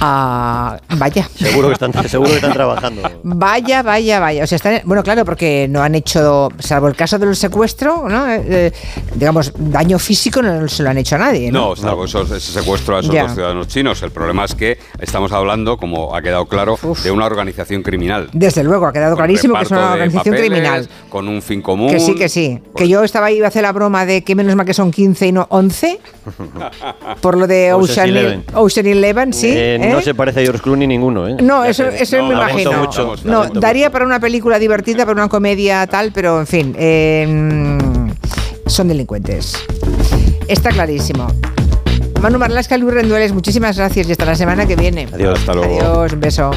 Ah, 0.06 0.78
vaya. 0.98 1.26
Seguro 1.34 1.68
que, 1.68 1.72
están, 1.72 1.92
seguro 2.08 2.28
que 2.28 2.36
están 2.36 2.52
trabajando. 2.52 3.10
Vaya, 3.22 3.82
vaya, 3.82 4.20
vaya. 4.20 4.44
O 4.44 4.46
sea, 4.46 4.56
están, 4.56 4.82
bueno, 4.84 5.02
claro, 5.02 5.24
porque 5.24 5.66
no 5.70 5.82
han 5.82 5.94
hecho, 5.94 6.50
salvo 6.58 6.88
el 6.88 6.94
caso 6.94 7.18
del 7.18 7.34
secuestro, 7.34 8.06
¿no? 8.06 8.28
Eh, 8.28 8.44
eh, 8.46 8.72
digamos, 9.14 9.52
daño 9.56 9.98
físico 9.98 10.42
no 10.42 10.68
se 10.68 10.82
lo 10.82 10.90
han 10.90 10.98
hecho 10.98 11.14
a 11.14 11.20
nadie. 11.20 11.50
No, 11.50 11.70
no 11.70 11.76
salvo 11.76 12.04
ese 12.04 12.38
secuestro 12.38 12.98
a 12.98 13.00
esos 13.00 13.14
dos 13.14 13.32
ciudadanos 13.32 13.68
chinos. 13.68 14.02
El 14.02 14.10
problema 14.10 14.44
es 14.44 14.54
que 14.54 14.78
estamos 15.00 15.32
hablando, 15.32 15.78
como 15.78 16.14
ha 16.14 16.20
quedado 16.20 16.44
claro, 16.44 16.78
de 17.02 17.10
una 17.10 17.24
organización 17.24 17.82
criminal. 17.82 18.28
Desde 18.34 18.62
luego, 18.62 18.86
ha 18.86 18.92
quedado 18.92 19.16
clarísimo 19.16 19.54
que 19.54 19.64
es 19.64 19.70
una 19.70 19.92
organización 19.92 20.34
criminal. 20.36 20.86
Con 21.08 21.28
un 21.28 21.40
fin 21.40 21.62
común. 21.62 21.88
Que 21.88 21.98
sí, 21.98 22.14
que 22.14 22.28
sí. 22.28 22.60
Que 22.76 22.88
yo 22.88 23.04
estaba 23.04 23.26
ahí, 23.26 23.38
iba 23.38 23.46
a 23.46 23.48
hacer 23.48 23.62
la 23.62 23.72
broma 23.72 24.04
de 24.04 24.22
que 24.22 24.34
menos 24.34 24.54
mal 24.54 24.66
que 24.66 24.74
son 24.74 24.90
15 24.90 25.28
y 25.28 25.32
no 25.32 25.46
11. 25.48 25.98
por 27.22 27.38
lo 27.38 27.46
de 27.46 27.72
Ocean, 27.72 28.08
Eleven. 28.08 28.44
Ocean 28.52 28.86
Eleven, 28.86 29.32
sí. 29.32 29.48
Eh, 29.48 29.93
no 29.94 30.02
se 30.02 30.14
parece 30.14 30.40
a 30.40 30.42
George 30.42 30.62
Clooney 30.62 30.86
ninguno, 30.86 31.28
¿eh? 31.28 31.36
No, 31.40 31.64
eso, 31.64 31.84
eso 31.86 32.22
me 32.22 32.34
imagino. 32.34 32.88
no, 33.24 33.46
daría 33.48 33.90
para 33.90 34.04
una 34.04 34.20
película 34.20 34.58
divertida, 34.58 35.06
para 35.06 35.12
una 35.12 35.28
comedia 35.28 35.86
tal, 35.86 36.12
pero 36.12 36.40
en 36.40 36.46
fin, 36.46 36.76
em, 36.78 37.78
son 38.66 38.88
delincuentes. 38.88 39.56
Está 40.48 40.70
clarísimo. 40.70 41.26
Manu 42.20 42.38
Marlasca, 42.38 42.76
Luis 42.78 42.94
Rendueles, 42.94 43.32
muchísimas 43.32 43.76
gracias 43.76 44.08
y 44.08 44.12
hasta 44.12 44.24
la 44.24 44.34
semana 44.34 44.66
que 44.66 44.76
viene. 44.76 45.06
Adiós, 45.12 45.38
hasta 45.40 45.54
luego. 45.54 45.80
Adiós, 45.80 46.12
un 46.12 46.20
beso. 46.20 46.50